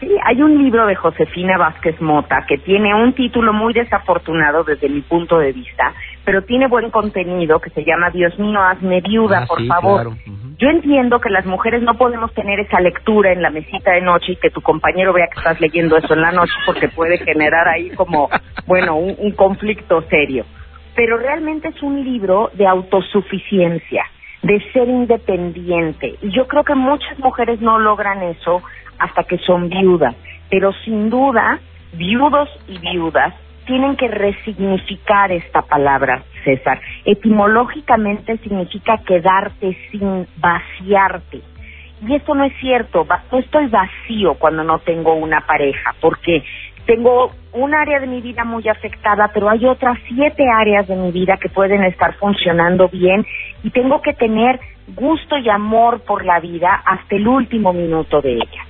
Sí, 0.00 0.08
hay 0.24 0.40
un 0.40 0.62
libro 0.62 0.86
de 0.86 0.94
Josefina 0.94 1.58
Vázquez 1.58 2.00
Mota 2.00 2.44
que 2.46 2.58
tiene 2.58 2.94
un 2.94 3.14
título 3.14 3.52
muy 3.52 3.72
desafortunado 3.72 4.62
desde 4.62 4.88
mi 4.88 5.00
punto 5.00 5.40
de 5.40 5.52
vista, 5.52 5.92
pero 6.28 6.42
tiene 6.42 6.66
buen 6.68 6.90
contenido 6.90 7.58
que 7.58 7.70
se 7.70 7.84
llama 7.86 8.10
Dios 8.10 8.38
mío, 8.38 8.60
hazme 8.60 9.00
viuda, 9.00 9.44
Ah, 9.44 9.46
por 9.46 9.60
sí, 9.62 9.66
favor. 9.66 10.02
claro. 10.02 10.16
Yo 10.58 10.68
entiendo 10.68 11.20
que 11.20 11.30
las 11.30 11.46
mujeres 11.46 11.80
no 11.82 11.94
podemos 11.94 12.34
tener 12.34 12.60
esa 12.60 12.80
lectura 12.82 13.32
en 13.32 13.40
la 13.40 13.48
mesita 13.48 13.92
de 13.92 14.02
noche 14.02 14.32
y 14.32 14.36
que 14.36 14.50
tu 14.50 14.60
compañero 14.60 15.14
vea 15.14 15.28
que 15.32 15.38
estás 15.38 15.58
leyendo 15.58 15.96
eso 15.96 16.12
en 16.12 16.20
la 16.20 16.30
noche 16.30 16.52
porque 16.66 16.88
puede 16.88 17.16
generar 17.16 17.66
ahí 17.66 17.88
como, 17.96 18.28
bueno, 18.66 18.96
un, 18.96 19.14
un 19.16 19.32
conflicto 19.32 20.02
serio. 20.10 20.44
Pero 20.94 21.16
realmente 21.16 21.68
es 21.68 21.82
un 21.82 22.04
libro 22.04 22.50
de 22.52 22.66
autosuficiencia, 22.66 24.04
de 24.42 24.60
ser 24.74 24.86
independiente. 24.86 26.16
Y 26.20 26.30
yo 26.30 26.46
creo 26.46 26.62
que 26.62 26.74
muchas 26.74 27.18
mujeres 27.20 27.62
no 27.62 27.78
logran 27.78 28.22
eso 28.22 28.62
hasta 28.98 29.24
que 29.24 29.38
son 29.38 29.70
viudas. 29.70 30.14
Pero 30.50 30.74
sin 30.84 31.08
duda, 31.08 31.58
viudos 31.94 32.50
y 32.68 32.76
viudas 32.80 33.32
tienen 33.68 33.96
que 33.96 34.08
resignificar 34.08 35.30
esta 35.30 35.60
palabra, 35.60 36.22
César. 36.42 36.80
Etimológicamente 37.04 38.38
significa 38.38 38.96
quedarte 39.06 39.76
sin 39.90 40.26
vaciarte. 40.38 41.42
Y 42.00 42.14
esto 42.14 42.34
no 42.34 42.44
es 42.44 42.52
cierto, 42.60 43.06
no 43.30 43.38
estoy 43.38 43.66
vacío 43.66 44.34
cuando 44.38 44.64
no 44.64 44.78
tengo 44.78 45.14
una 45.14 45.42
pareja, 45.42 45.94
porque 46.00 46.42
tengo 46.86 47.32
un 47.52 47.74
área 47.74 48.00
de 48.00 48.06
mi 48.06 48.22
vida 48.22 48.44
muy 48.44 48.66
afectada, 48.66 49.30
pero 49.34 49.50
hay 49.50 49.66
otras 49.66 49.98
siete 50.08 50.44
áreas 50.48 50.88
de 50.88 50.96
mi 50.96 51.12
vida 51.12 51.36
que 51.36 51.50
pueden 51.50 51.84
estar 51.84 52.14
funcionando 52.14 52.88
bien 52.88 53.26
y 53.62 53.70
tengo 53.70 54.00
que 54.00 54.14
tener 54.14 54.58
gusto 54.96 55.36
y 55.36 55.50
amor 55.50 56.00
por 56.06 56.24
la 56.24 56.40
vida 56.40 56.82
hasta 56.86 57.16
el 57.16 57.28
último 57.28 57.74
minuto 57.74 58.22
de 58.22 58.32
ella. 58.32 58.67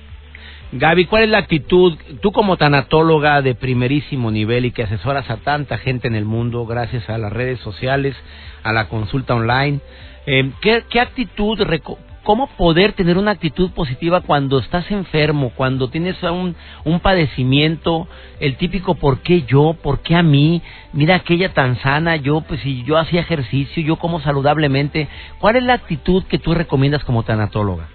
Gaby, 0.71 1.05
¿cuál 1.05 1.23
es 1.23 1.29
la 1.29 1.39
actitud, 1.39 1.97
tú 2.21 2.31
como 2.31 2.55
tanatóloga 2.55 3.41
de 3.41 3.55
primerísimo 3.55 4.29
nivel 4.29 4.65
y 4.65 4.71
que 4.71 4.83
asesoras 4.83 5.27
a 5.31 5.37
tanta 5.37 5.79
gente 5.79 6.07
en 6.07 6.13
el 6.13 6.25
mundo 6.25 6.67
gracias 6.67 7.09
a 7.09 7.17
las 7.17 7.33
redes 7.33 7.59
sociales, 7.61 8.15
a 8.61 8.71
la 8.71 8.87
consulta 8.87 9.33
online, 9.33 9.79
eh, 10.27 10.51
¿qué, 10.61 10.83
qué 10.87 10.99
actitud, 10.99 11.57
cómo 12.21 12.45
poder 12.55 12.93
tener 12.93 13.17
una 13.17 13.31
actitud 13.31 13.71
positiva 13.71 14.21
cuando 14.21 14.59
estás 14.59 14.91
enfermo, 14.91 15.53
cuando 15.55 15.89
tienes 15.89 16.21
un, 16.21 16.55
un 16.85 16.99
padecimiento, 16.99 18.07
el 18.39 18.55
típico 18.57 18.93
¿por 18.93 19.21
qué 19.21 19.41
yo? 19.47 19.75
¿Por 19.81 20.01
qué 20.01 20.15
a 20.15 20.21
mí? 20.21 20.61
Mira 20.93 21.15
aquella 21.15 21.51
tan 21.51 21.77
sana, 21.77 22.15
yo 22.17 22.41
pues 22.41 22.61
si 22.61 22.83
yo 22.83 22.99
hacía 22.99 23.21
ejercicio, 23.21 23.81
yo 23.81 23.95
como 23.95 24.21
saludablemente, 24.21 25.07
¿cuál 25.39 25.55
es 25.55 25.63
la 25.63 25.73
actitud 25.73 26.25
que 26.25 26.37
tú 26.37 26.53
recomiendas 26.53 27.03
como 27.03 27.23
tanatóloga? 27.23 27.87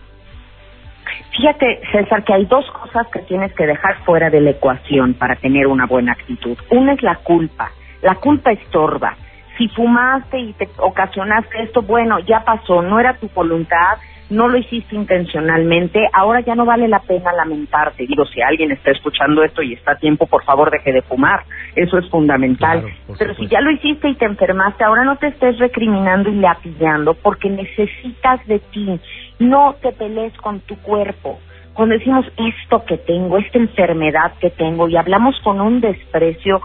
Fíjate, 1.37 1.81
César, 1.93 2.25
que 2.25 2.33
hay 2.33 2.45
dos 2.47 2.69
cosas 2.71 3.07
que 3.09 3.21
tienes 3.21 3.53
que 3.55 3.67
dejar 3.67 3.97
fuera 4.05 4.31
de 4.31 4.41
la 4.41 4.51
ecuación 4.51 5.15
para 5.15 5.37
tener 5.37 5.67
una 5.67 5.87
buena 5.87 6.13
actitud. 6.13 6.57
Una 6.71 6.93
es 6.93 7.03
la 7.03 7.17
culpa. 7.17 7.71
La 8.03 8.17
culpa 8.17 8.53
estorba. 8.53 9.17
Si 9.59 9.69
fumaste 9.69 10.39
y 10.39 10.53
te 10.53 10.69
ocasionaste 10.79 11.63
esto, 11.63 11.83
bueno, 11.83 12.19
ya 12.21 12.41
pasó, 12.45 12.83
no 12.83 12.99
era 12.99 13.15
tu 13.15 13.29
voluntad, 13.29 13.99
no 14.31 14.49
lo 14.49 14.57
hiciste 14.59 14.95
intencionalmente, 14.97 16.01
ahora 16.13 16.41
ya 16.41 16.55
no 16.55 16.65
vale 16.65 16.89
la 16.89 17.01
pena 17.01 17.33
lamentarte. 17.33 18.07
Digo, 18.07 18.25
si 18.27 18.41
alguien 18.41 18.73
está 18.73 18.91
escuchando 18.91 19.43
esto 19.43 19.63
y 19.63 19.75
está 19.75 19.93
a 19.93 19.97
tiempo, 19.97 20.27
por 20.27 20.45
favor, 20.45 20.71
deje 20.71 20.93
de 20.93 21.03
fumar. 21.03 21.45
Eso 21.77 21.99
es 21.99 22.09
fundamental. 22.09 22.81
Claro, 22.81 23.17
Pero 23.19 23.35
si 23.35 23.47
ya 23.49 23.61
lo 23.61 23.71
hiciste 23.71 24.09
y 24.09 24.15
te 24.15 24.25
enfermaste, 24.25 24.85
ahora 24.85 25.05
no 25.05 25.17
te 25.17 25.29
estés 25.29 25.59
recriminando 25.59 26.31
y 26.31 26.37
lapillando 26.37 27.15
porque 27.15 27.51
necesitas 27.51 28.45
de 28.47 28.61
ti. 28.61 29.01
No 29.39 29.77
te 29.83 29.93
pelees 29.93 30.35
con 30.39 30.61
tu 30.61 30.77
cuerpo. 30.77 31.39
Cuando 31.75 31.97
decimos 31.97 32.25
esto 32.37 32.85
que 32.85 32.99
tengo, 32.99 33.37
esta 33.37 33.59
enfermedad 33.59 34.33
que 34.41 34.51
tengo 34.51 34.89
y 34.89 34.97
hablamos 34.97 35.39
con 35.41 35.61
un 35.61 35.81
desprecio, 35.81 36.63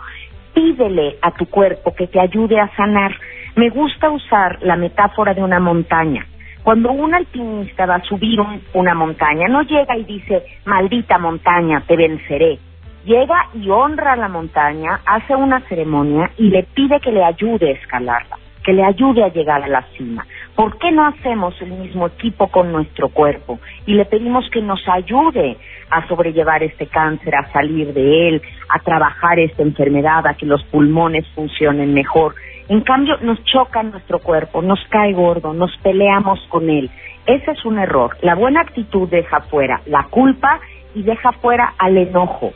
pídele 0.53 1.17
a 1.21 1.31
tu 1.31 1.47
cuerpo 1.47 1.95
que 1.95 2.07
te 2.07 2.19
ayude 2.19 2.59
a 2.59 2.73
sanar. 2.75 3.15
Me 3.55 3.69
gusta 3.69 4.11
usar 4.11 4.59
la 4.61 4.75
metáfora 4.75 5.33
de 5.33 5.41
una 5.41 5.59
montaña. 5.59 6.25
Cuando 6.63 6.91
un 6.91 7.13
alpinista 7.13 7.85
va 7.85 7.95
a 7.95 8.03
subir 8.03 8.39
un- 8.39 8.61
una 8.73 8.93
montaña, 8.93 9.47
no 9.47 9.61
llega 9.63 9.97
y 9.97 10.03
dice, 10.03 10.43
maldita 10.65 11.17
montaña, 11.17 11.81
te 11.87 11.95
venceré. 11.95 12.59
Llega 13.05 13.47
y 13.53 13.69
honra 13.69 14.15
la 14.17 14.27
montaña, 14.27 14.99
hace 15.05 15.35
una 15.35 15.61
ceremonia 15.61 16.29
y 16.37 16.49
le 16.49 16.63
pide 16.63 16.99
que 16.99 17.11
le 17.11 17.23
ayude 17.23 17.69
a 17.69 17.73
escalarla, 17.73 18.37
que 18.63 18.73
le 18.73 18.83
ayude 18.83 19.23
a 19.23 19.29
llegar 19.29 19.63
a 19.63 19.67
la 19.69 19.83
cima. 19.97 20.25
¿Por 20.53 20.77
qué 20.77 20.91
no 20.91 21.07
hacemos 21.07 21.59
el 21.61 21.71
mismo 21.71 22.07
equipo 22.07 22.49
con 22.49 22.71
nuestro 22.73 23.07
cuerpo 23.07 23.57
y 23.85 23.93
le 23.93 24.03
pedimos 24.05 24.49
que 24.51 24.61
nos 24.61 24.85
ayude 24.89 25.57
a 25.89 26.05
sobrellevar 26.09 26.61
este 26.61 26.87
cáncer, 26.87 27.33
a 27.35 27.49
salir 27.53 27.93
de 27.93 28.27
él, 28.27 28.41
a 28.67 28.79
trabajar 28.79 29.39
esta 29.39 29.63
enfermedad, 29.63 30.27
a 30.27 30.33
que 30.33 30.45
los 30.45 30.61
pulmones 30.65 31.25
funcionen 31.33 31.93
mejor? 31.93 32.35
En 32.69 32.81
cambio, 32.81 33.17
nos 33.21 33.43
choca 33.45 33.81
nuestro 33.81 34.19
cuerpo, 34.19 34.61
nos 34.61 34.79
cae 34.89 35.13
gordo, 35.13 35.53
nos 35.53 35.75
peleamos 35.77 36.39
con 36.49 36.69
él. 36.69 36.91
Ese 37.25 37.51
es 37.51 37.65
un 37.65 37.79
error. 37.79 38.15
La 38.21 38.35
buena 38.35 38.61
actitud 38.61 39.09
deja 39.09 39.41
fuera 39.41 39.81
la 39.87 40.03
culpa 40.03 40.59
y 40.93 41.01
deja 41.01 41.31
fuera 41.33 41.73
al 41.79 41.97
enojo. 41.97 42.53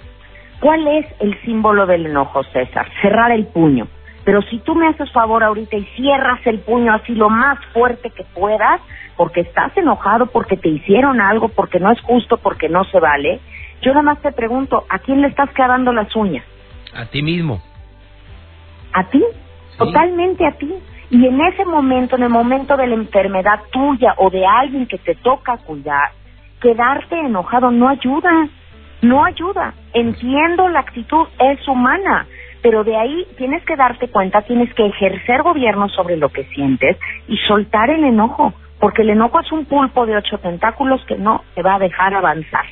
¿Cuál 0.59 0.87
es 0.87 1.07
el 1.19 1.39
símbolo 1.41 1.87
del 1.87 2.05
enojo, 2.05 2.43
César? 2.43 2.87
Cerrar 3.01 3.31
el 3.31 3.47
puño. 3.47 3.87
Pero 4.23 4.41
si 4.43 4.59
tú 4.59 4.75
me 4.75 4.87
haces 4.87 5.11
favor 5.11 5.43
ahorita 5.43 5.75
y 5.75 5.85
cierras 5.95 6.39
el 6.45 6.59
puño 6.59 6.93
así 6.93 7.13
lo 7.15 7.29
más 7.29 7.57
fuerte 7.73 8.11
que 8.11 8.23
puedas, 8.23 8.81
porque 9.17 9.41
estás 9.41 9.75
enojado, 9.75 10.27
porque 10.27 10.57
te 10.57 10.69
hicieron 10.69 11.21
algo, 11.21 11.49
porque 11.49 11.79
no 11.79 11.91
es 11.91 11.99
justo, 12.01 12.37
porque 12.37 12.69
no 12.69 12.83
se 12.85 12.99
vale, 12.99 13.39
yo 13.81 13.91
nada 13.91 14.03
más 14.03 14.21
te 14.21 14.31
pregunto, 14.31 14.85
¿a 14.89 14.99
quién 14.99 15.21
le 15.21 15.27
estás 15.27 15.49
clavando 15.51 15.91
las 15.91 16.15
uñas? 16.15 16.45
A 16.95 17.05
ti 17.07 17.21
mismo. 17.21 17.61
¿A 18.93 19.03
ti? 19.09 19.23
Totalmente 19.83 20.45
a 20.45 20.51
ti. 20.51 20.73
Y 21.09 21.27
en 21.27 21.41
ese 21.41 21.65
momento, 21.65 22.15
en 22.15 22.23
el 22.23 22.29
momento 22.29 22.75
de 22.77 22.87
la 22.87 22.95
enfermedad 22.95 23.59
tuya 23.71 24.15
o 24.17 24.29
de 24.29 24.45
alguien 24.45 24.87
que 24.87 24.97
te 24.97 25.15
toca 25.15 25.57
cuidar, 25.57 26.11
quedarte 26.61 27.19
enojado 27.19 27.69
no 27.69 27.89
ayuda, 27.89 28.47
no 29.01 29.23
ayuda. 29.23 29.73
Entiendo 29.93 30.69
la 30.69 30.79
actitud, 30.79 31.27
es 31.37 31.67
humana, 31.67 32.25
pero 32.61 32.83
de 32.83 32.95
ahí 32.95 33.27
tienes 33.37 33.63
que 33.65 33.75
darte 33.75 34.07
cuenta, 34.07 34.41
tienes 34.41 34.73
que 34.73 34.85
ejercer 34.85 35.43
gobierno 35.43 35.89
sobre 35.89 36.17
lo 36.17 36.29
que 36.29 36.45
sientes 36.45 36.97
y 37.27 37.37
soltar 37.47 37.89
el 37.89 38.05
enojo, 38.05 38.53
porque 38.79 39.01
el 39.01 39.11
enojo 39.11 39.41
es 39.41 39.51
un 39.51 39.65
pulpo 39.65 40.05
de 40.05 40.15
ocho 40.15 40.37
tentáculos 40.39 41.05
que 41.05 41.17
no 41.17 41.43
te 41.53 41.61
va 41.61 41.75
a 41.75 41.79
dejar 41.79 42.15
avanzar. 42.15 42.65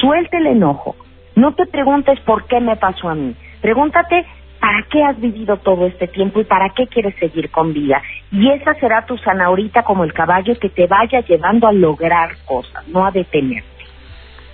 Suelte 0.00 0.36
el 0.36 0.48
enojo. 0.48 0.96
No 1.36 1.54
te 1.54 1.64
preguntes 1.66 2.18
por 2.20 2.46
qué 2.46 2.60
me 2.60 2.76
pasó 2.76 3.08
a 3.08 3.14
mí. 3.14 3.34
Pregúntate 3.62 4.26
para 4.60 4.82
qué 4.90 5.02
has 5.02 5.18
vivido 5.18 5.56
todo 5.56 5.86
este 5.86 6.06
tiempo 6.06 6.40
y 6.40 6.44
para 6.44 6.68
qué 6.70 6.86
quieres 6.86 7.14
seguir 7.18 7.50
con 7.50 7.72
vida. 7.72 8.02
Y 8.30 8.50
esa 8.50 8.74
será 8.74 9.06
tu 9.06 9.16
zanahorita 9.18 9.82
como 9.82 10.04
el 10.04 10.12
caballo 10.12 10.56
que 10.58 10.68
te 10.68 10.86
vaya 10.86 11.20
llevando 11.20 11.66
a 11.66 11.72
lograr 11.72 12.36
cosas, 12.44 12.86
no 12.88 13.04
a 13.04 13.10
detenerte. 13.10 13.68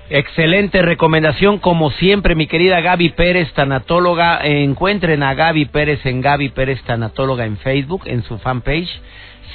Excelente 0.09 0.83
recomendación, 0.83 1.59
como 1.59 1.90
siempre, 1.90 2.37
mi 2.37 2.47
querida 2.47 2.81
Gaby 2.81 3.11
Pérez, 3.11 3.53
tanatóloga. 3.55 4.38
Encuentren 4.45 5.25
a 5.25 5.35
Gaby 5.35 5.64
Pérez 5.64 6.07
en 6.07 6.21
Gaby 6.21 6.51
Pérez, 6.51 6.81
tanatóloga 6.85 7.45
en 7.45 7.57
Facebook, 7.57 8.03
en 8.07 8.23
su 8.23 8.38
fanpage. 8.38 8.88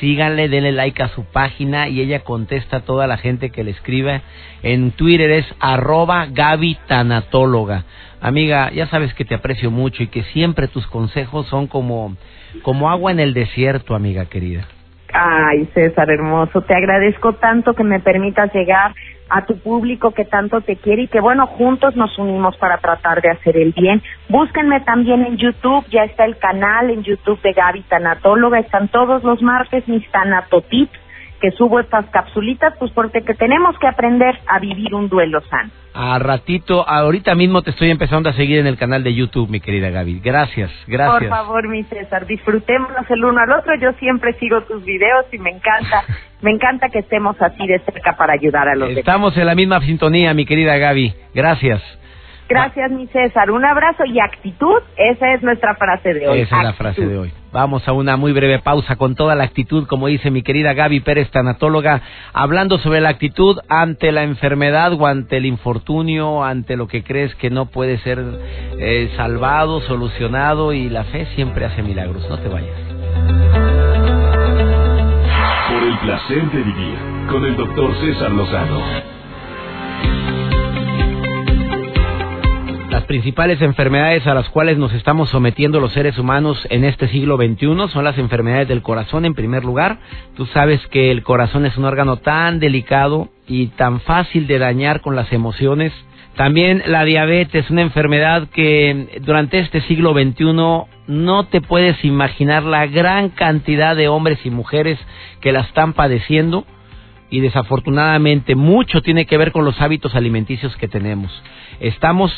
Síganle, 0.01 0.49
denle 0.49 0.73
like 0.73 1.01
a 1.01 1.07
su 1.09 1.23
página 1.23 1.87
y 1.87 2.01
ella 2.01 2.25
contesta 2.25 2.77
a 2.77 2.79
toda 2.81 3.07
la 3.07 3.17
gente 3.17 3.51
que 3.51 3.63
le 3.63 3.71
escribe. 3.71 4.21
En 4.61 4.91
Twitter 4.91 5.31
es 5.31 5.45
arroba 5.61 6.25
Gaby 6.25 6.77
Tanatóloga. 6.85 7.85
Amiga, 8.21 8.69
ya 8.71 8.85
sabes 8.85 9.13
que 9.15 9.25
te 9.25 9.33
aprecio 9.33 9.71
mucho 9.71 10.03
y 10.03 10.07
que 10.07 10.21
siempre 10.25 10.67
tus 10.67 10.85
consejos 10.87 11.47
son 11.47 11.65
como, 11.65 12.15
como 12.61 12.91
agua 12.91 13.11
en 13.11 13.19
el 13.19 13.33
desierto, 13.33 13.95
amiga 13.95 14.25
querida. 14.27 14.67
Ay, 15.11 15.65
César 15.73 16.09
hermoso, 16.09 16.61
te 16.61 16.75
agradezco 16.75 17.33
tanto 17.33 17.73
que 17.73 17.83
me 17.83 17.99
permitas 17.99 18.53
llegar 18.53 18.93
a 19.27 19.45
tu 19.45 19.57
público 19.59 20.11
que 20.11 20.25
tanto 20.25 20.61
te 20.61 20.75
quiere 20.75 21.03
y 21.03 21.07
que 21.07 21.19
bueno, 21.19 21.47
juntos 21.47 21.95
nos 21.95 22.17
unimos 22.19 22.55
para 22.57 22.77
tratar 22.77 23.21
de 23.21 23.31
hacer 23.31 23.57
el 23.57 23.73
bien. 23.73 24.01
Búsquenme 24.29 24.81
también 24.81 25.25
en 25.25 25.37
YouTube, 25.37 25.85
ya 25.89 26.03
está 26.03 26.25
el 26.25 26.37
canal 26.37 26.91
en 26.91 27.01
YouTube 27.01 27.41
de 27.41 27.53
Gaby 27.53 27.81
Tanatóloga, 27.89 28.59
están 28.59 28.87
todos 28.89 29.23
los 29.23 29.41
martes 29.41 29.87
mis 29.87 30.07
tanatotips 30.11 30.99
que 31.41 31.51
subo 31.51 31.79
estas 31.79 32.05
capsulitas, 32.11 32.75
pues 32.77 32.91
porque 32.91 33.21
tenemos 33.21 33.77
que 33.79 33.87
aprender 33.87 34.37
a 34.47 34.59
vivir 34.59 34.93
un 34.93 35.09
duelo 35.09 35.41
sano. 35.49 35.71
A 35.93 36.17
ratito, 36.19 36.87
ahorita 36.87 37.35
mismo 37.35 37.61
te 37.61 37.71
estoy 37.71 37.89
empezando 37.89 38.29
a 38.29 38.33
seguir 38.33 38.59
en 38.59 38.67
el 38.67 38.77
canal 38.77 39.03
de 39.03 39.13
YouTube, 39.13 39.49
mi 39.49 39.59
querida 39.59 39.89
Gaby. 39.89 40.21
Gracias, 40.23 40.71
gracias. 40.87 41.19
Por 41.19 41.29
favor, 41.29 41.67
mi 41.67 41.83
César, 41.83 42.25
disfrutémonos 42.25 43.09
el 43.09 43.25
uno 43.25 43.39
al 43.41 43.51
otro. 43.51 43.73
Yo 43.75 43.91
siempre 43.99 44.33
sigo 44.39 44.61
tus 44.61 44.85
videos 44.85 45.25
y 45.33 45.37
me 45.37 45.49
encanta, 45.49 46.03
me 46.41 46.51
encanta 46.51 46.89
que 46.89 46.99
estemos 46.99 47.35
así 47.41 47.67
de 47.67 47.79
cerca 47.79 48.15
para 48.15 48.33
ayudar 48.33 48.69
a 48.69 48.75
los 48.75 48.87
demás. 48.87 48.99
Estamos 48.99 49.35
en 49.35 49.45
la 49.45 49.55
misma 49.55 49.81
sintonía, 49.81 50.33
mi 50.33 50.45
querida 50.45 50.77
Gaby. 50.77 51.13
Gracias. 51.33 51.81
Gracias, 52.51 52.91
mi 52.91 53.07
César. 53.07 53.49
Un 53.49 53.63
abrazo 53.63 54.03
y 54.05 54.19
actitud. 54.19 54.81
Esa 54.97 55.33
es 55.33 55.41
nuestra 55.41 55.75
frase 55.75 56.13
de 56.13 56.27
hoy. 56.27 56.39
Esa 56.41 56.57
es 56.57 56.63
la 56.63 56.73
frase 56.73 57.05
de 57.05 57.17
hoy. 57.17 57.31
Vamos 57.53 57.87
a 57.87 57.93
una 57.93 58.17
muy 58.17 58.31
breve 58.31 58.59
pausa 58.59 58.95
con 58.95 59.15
toda 59.15 59.35
la 59.35 59.43
actitud, 59.43 59.85
como 59.87 60.07
dice 60.07 60.31
mi 60.31 60.41
querida 60.41 60.73
Gaby 60.73 61.01
Pérez, 61.01 61.29
tanatóloga, 61.31 62.01
hablando 62.33 62.77
sobre 62.77 63.01
la 63.01 63.09
actitud 63.09 63.57
ante 63.67 64.11
la 64.11 64.23
enfermedad 64.23 64.93
o 64.93 65.05
ante 65.05 65.37
el 65.37 65.45
infortunio, 65.45 66.43
ante 66.43 66.77
lo 66.77 66.87
que 66.87 67.03
crees 67.03 67.33
que 67.35 67.49
no 67.49 67.67
puede 67.67 67.97
ser 67.99 68.19
eh, 68.77 69.11
salvado, 69.17 69.81
solucionado 69.81 70.73
y 70.73 70.89
la 70.89 71.03
fe 71.05 71.27
siempre 71.35 71.65
hace 71.65 71.83
milagros. 71.83 72.27
No 72.29 72.37
te 72.37 72.47
vayas. 72.47 72.75
Por 75.69 75.83
el 75.83 75.97
placer 75.99 76.51
de 76.51 76.63
vivir 76.63 76.97
con 77.29 77.45
el 77.45 77.55
doctor 77.55 77.95
César 78.01 78.31
Lozano. 78.31 79.10
Principales 83.11 83.61
enfermedades 83.61 84.25
a 84.25 84.33
las 84.33 84.47
cuales 84.47 84.77
nos 84.77 84.93
estamos 84.93 85.29
sometiendo 85.29 85.81
los 85.81 85.91
seres 85.91 86.17
humanos 86.17 86.65
en 86.69 86.85
este 86.85 87.09
siglo 87.09 87.35
XXI 87.35 87.89
son 87.91 88.05
las 88.05 88.17
enfermedades 88.17 88.69
del 88.69 88.81
corazón 88.81 89.25
en 89.25 89.33
primer 89.33 89.65
lugar. 89.65 89.99
Tú 90.37 90.45
sabes 90.45 90.79
que 90.87 91.11
el 91.11 91.21
corazón 91.21 91.65
es 91.65 91.75
un 91.77 91.83
órgano 91.83 92.15
tan 92.19 92.61
delicado 92.61 93.27
y 93.47 93.67
tan 93.67 93.99
fácil 93.99 94.47
de 94.47 94.59
dañar 94.59 95.01
con 95.01 95.17
las 95.17 95.33
emociones. 95.33 95.91
También 96.37 96.83
la 96.85 97.03
diabetes, 97.03 97.69
una 97.69 97.81
enfermedad 97.81 98.47
que 98.47 99.19
durante 99.19 99.59
este 99.59 99.81
siglo 99.81 100.13
XXI 100.13 100.45
no 101.07 101.47
te 101.51 101.59
puedes 101.59 102.05
imaginar 102.05 102.63
la 102.63 102.87
gran 102.87 103.27
cantidad 103.27 103.93
de 103.93 104.07
hombres 104.07 104.39
y 104.45 104.51
mujeres 104.51 104.97
que 105.41 105.51
la 105.51 105.59
están 105.59 105.91
padeciendo 105.91 106.65
y 107.31 107.39
desafortunadamente 107.39 108.55
mucho 108.55 109.01
tiene 109.01 109.25
que 109.25 109.37
ver 109.37 109.51
con 109.51 109.65
los 109.65 109.81
hábitos 109.81 110.13
alimenticios 110.13 110.75
que 110.75 110.89
tenemos. 110.89 111.31
Estamos 111.79 112.31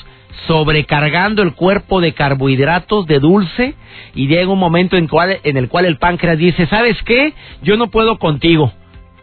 sobrecargando 0.47 1.41
el 1.41 1.53
cuerpo 1.55 1.99
de 1.99 2.13
carbohidratos, 2.13 3.07
de 3.07 3.19
dulce, 3.19 3.73
y 4.13 4.27
llega 4.27 4.51
un 4.51 4.59
momento 4.59 4.95
en, 4.95 5.09
el 5.57 5.69
cual 5.69 5.85
el 5.85 5.97
páncreas 5.97 6.37
dice, 6.37 6.67
¿sabes 6.67 7.01
qué? 7.03 7.33
Yo 7.63 7.75
no 7.75 7.87
puedo 7.87 8.19
contigo. 8.19 8.71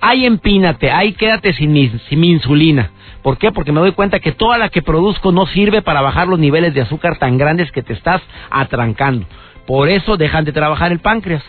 Ahí 0.00 0.26
empínate, 0.26 0.90
ahí 0.90 1.12
quédate 1.12 1.52
sin 1.52 1.72
mi, 1.72 1.88
sin 2.08 2.20
mi 2.20 2.30
insulina. 2.30 2.90
¿Por 3.22 3.38
qué? 3.38 3.52
Porque 3.52 3.70
me 3.70 3.80
doy 3.80 3.92
cuenta 3.92 4.18
que 4.18 4.32
toda 4.32 4.58
la 4.58 4.70
que 4.70 4.82
produzco 4.82 5.30
no 5.30 5.46
sirve 5.46 5.82
para 5.82 6.00
bajar 6.00 6.26
los 6.26 6.38
niveles 6.38 6.74
de 6.74 6.80
azúcar 6.80 7.18
tan 7.18 7.38
grandes 7.38 7.70
que 7.70 7.82
te 7.82 7.92
estás 7.92 8.22
atrancando. 8.50 9.26
Por 9.66 9.88
eso 9.88 10.16
dejan 10.16 10.44
de 10.44 10.52
trabajar 10.52 10.90
el 10.90 10.98
páncreas. 10.98 11.44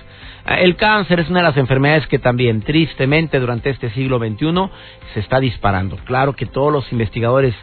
El 0.60 0.76
cáncer 0.76 1.20
es 1.20 1.30
una 1.30 1.40
de 1.40 1.48
las 1.48 1.58
enfermedades 1.58 2.08
que 2.08 2.20
también, 2.20 2.62
tristemente, 2.62 3.40
durante 3.40 3.70
este 3.70 3.90
siglo 3.92 4.20
XXI 4.20 4.70
se 5.14 5.20
está 5.20 5.40
disparando. 5.40 5.98
Claro 6.06 6.34
que 6.34 6.46
todos 6.46 6.72
los 6.72 6.92
investigadores 6.92 7.56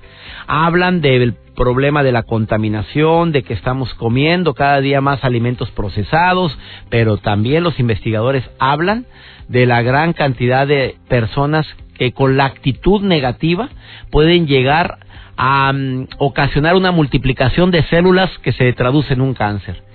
hablan 0.47 1.01
del 1.01 1.35
problema 1.55 2.03
de 2.03 2.13
la 2.13 2.23
contaminación, 2.23 3.33
de 3.33 3.43
que 3.43 3.55
estamos 3.55 3.93
comiendo 3.95 4.55
cada 4.55 4.81
día 4.81 5.01
más 5.01 5.25
alimentos 5.25 5.71
procesados, 5.73 6.57
pero 6.89 7.17
también 7.17 7.65
los 7.65 7.79
investigadores 7.81 8.49
hablan 8.59 9.07
de 9.49 9.67
la 9.67 9.83
gran 9.83 10.13
cantidad 10.13 10.67
de 10.67 10.97
personas 11.09 11.67
que 11.99 12.13
con 12.13 12.37
la 12.37 12.45
actitud 12.45 13.03
negativa 13.03 13.69
pueden 14.11 14.47
llegar 14.47 14.99
a 15.37 15.73
mm, 15.73 16.09
ocasionar 16.19 16.77
una 16.77 16.93
multiplicación 16.93 17.71
de 17.71 17.83
células 17.85 18.31
que 18.39 18.53
se 18.53 18.73
traduce 18.73 19.15
en 19.15 19.21
un 19.21 19.35
cáncer. 19.35 19.88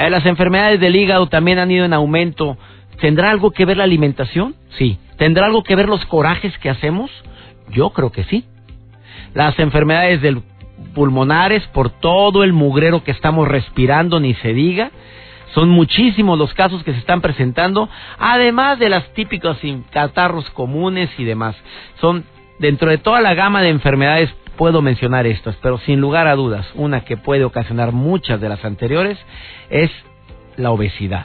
Eh, 0.00 0.08
las 0.08 0.24
enfermedades 0.24 0.80
del 0.80 0.96
hígado 0.96 1.26
también 1.26 1.58
han 1.58 1.70
ido 1.70 1.84
en 1.84 1.92
aumento. 1.92 2.56
¿Tendrá 3.00 3.30
algo 3.30 3.50
que 3.50 3.66
ver 3.66 3.76
la 3.76 3.84
alimentación? 3.84 4.54
Sí. 4.78 4.98
¿Tendrá 5.18 5.44
algo 5.44 5.62
que 5.62 5.76
ver 5.76 5.90
los 5.90 6.06
corajes 6.06 6.56
que 6.58 6.70
hacemos? 6.70 7.10
Yo 7.68 7.90
creo 7.90 8.10
que 8.10 8.24
sí. 8.24 8.46
Las 9.34 9.58
enfermedades 9.58 10.22
del 10.22 10.42
pulmonares 10.94 11.66
por 11.68 11.90
todo 11.90 12.44
el 12.44 12.54
mugrero 12.54 13.04
que 13.04 13.10
estamos 13.10 13.46
respirando, 13.46 14.20
ni 14.20 14.32
se 14.34 14.54
diga. 14.54 14.90
Son 15.52 15.68
muchísimos 15.68 16.38
los 16.38 16.54
casos 16.54 16.82
que 16.82 16.92
se 16.92 16.98
están 16.98 17.20
presentando, 17.20 17.90
además 18.18 18.78
de 18.78 18.88
las 18.88 19.12
típicas 19.12 19.58
catarros 19.90 20.48
comunes 20.50 21.10
y 21.18 21.24
demás. 21.24 21.56
Son 22.00 22.24
dentro 22.58 22.90
de 22.90 22.96
toda 22.96 23.20
la 23.20 23.34
gama 23.34 23.60
de 23.60 23.68
enfermedades 23.68 24.30
puedo 24.60 24.82
mencionar 24.82 25.26
estas, 25.26 25.56
pero 25.62 25.78
sin 25.78 26.02
lugar 26.02 26.26
a 26.26 26.36
dudas, 26.36 26.66
una 26.74 27.00
que 27.00 27.16
puede 27.16 27.44
ocasionar 27.44 27.92
muchas 27.92 28.42
de 28.42 28.50
las 28.50 28.62
anteriores 28.62 29.16
es 29.70 29.90
la 30.58 30.70
obesidad. 30.70 31.24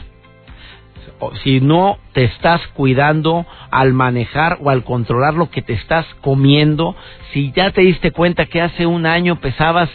Si 1.43 1.60
no 1.60 1.98
te 2.13 2.24
estás 2.24 2.65
cuidando 2.67 3.45
al 3.71 3.91
manejar 3.91 4.60
o 4.62 4.69
al 4.69 4.86
controlar 4.86 5.34
lo 5.34 5.50
que 5.50 5.62
te 5.62 5.74
estás 5.74 6.06
comiendo, 6.21 6.95
si 7.34 7.52
ya 7.52 7.71
te 7.71 7.82
diste 7.82 8.12
cuenta 8.12 8.45
que 8.45 8.62
hace 8.62 8.86
un 8.86 9.06
año 9.06 9.41
pesabas 9.41 9.89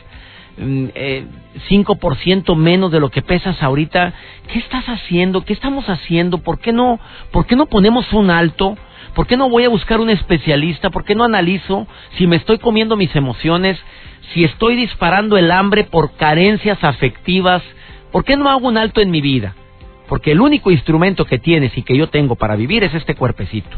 mm, 0.58 0.84
eh, 0.94 1.24
5% 1.70 2.54
menos 2.56 2.92
de 2.92 3.00
lo 3.00 3.08
que 3.08 3.22
pesas 3.22 3.62
ahorita, 3.62 4.12
¿qué 4.52 4.58
estás 4.58 4.84
haciendo? 4.86 5.46
¿Qué 5.46 5.54
estamos 5.54 5.88
haciendo? 5.88 6.42
¿Por 6.42 6.58
qué 6.58 6.74
no, 6.74 7.00
por 7.30 7.46
qué 7.46 7.56
no 7.56 7.64
ponemos 7.64 8.12
un 8.12 8.28
alto? 8.28 8.76
¿Por 9.20 9.26
qué 9.26 9.36
no 9.36 9.50
voy 9.50 9.64
a 9.64 9.68
buscar 9.68 10.00
un 10.00 10.08
especialista? 10.08 10.88
¿Por 10.88 11.04
qué 11.04 11.14
no 11.14 11.24
analizo 11.24 11.86
si 12.16 12.26
me 12.26 12.36
estoy 12.36 12.56
comiendo 12.56 12.96
mis 12.96 13.14
emociones? 13.14 13.78
Si 14.32 14.44
estoy 14.44 14.76
disparando 14.76 15.36
el 15.36 15.50
hambre 15.50 15.84
por 15.84 16.16
carencias 16.16 16.82
afectivas, 16.82 17.62
¿por 18.12 18.24
qué 18.24 18.38
no 18.38 18.48
hago 18.48 18.66
un 18.66 18.78
alto 18.78 19.02
en 19.02 19.10
mi 19.10 19.20
vida? 19.20 19.54
Porque 20.08 20.32
el 20.32 20.40
único 20.40 20.70
instrumento 20.70 21.26
que 21.26 21.38
tienes 21.38 21.76
y 21.76 21.82
que 21.82 21.98
yo 21.98 22.08
tengo 22.08 22.36
para 22.36 22.56
vivir 22.56 22.82
es 22.82 22.94
este 22.94 23.14
cuerpecito. 23.14 23.76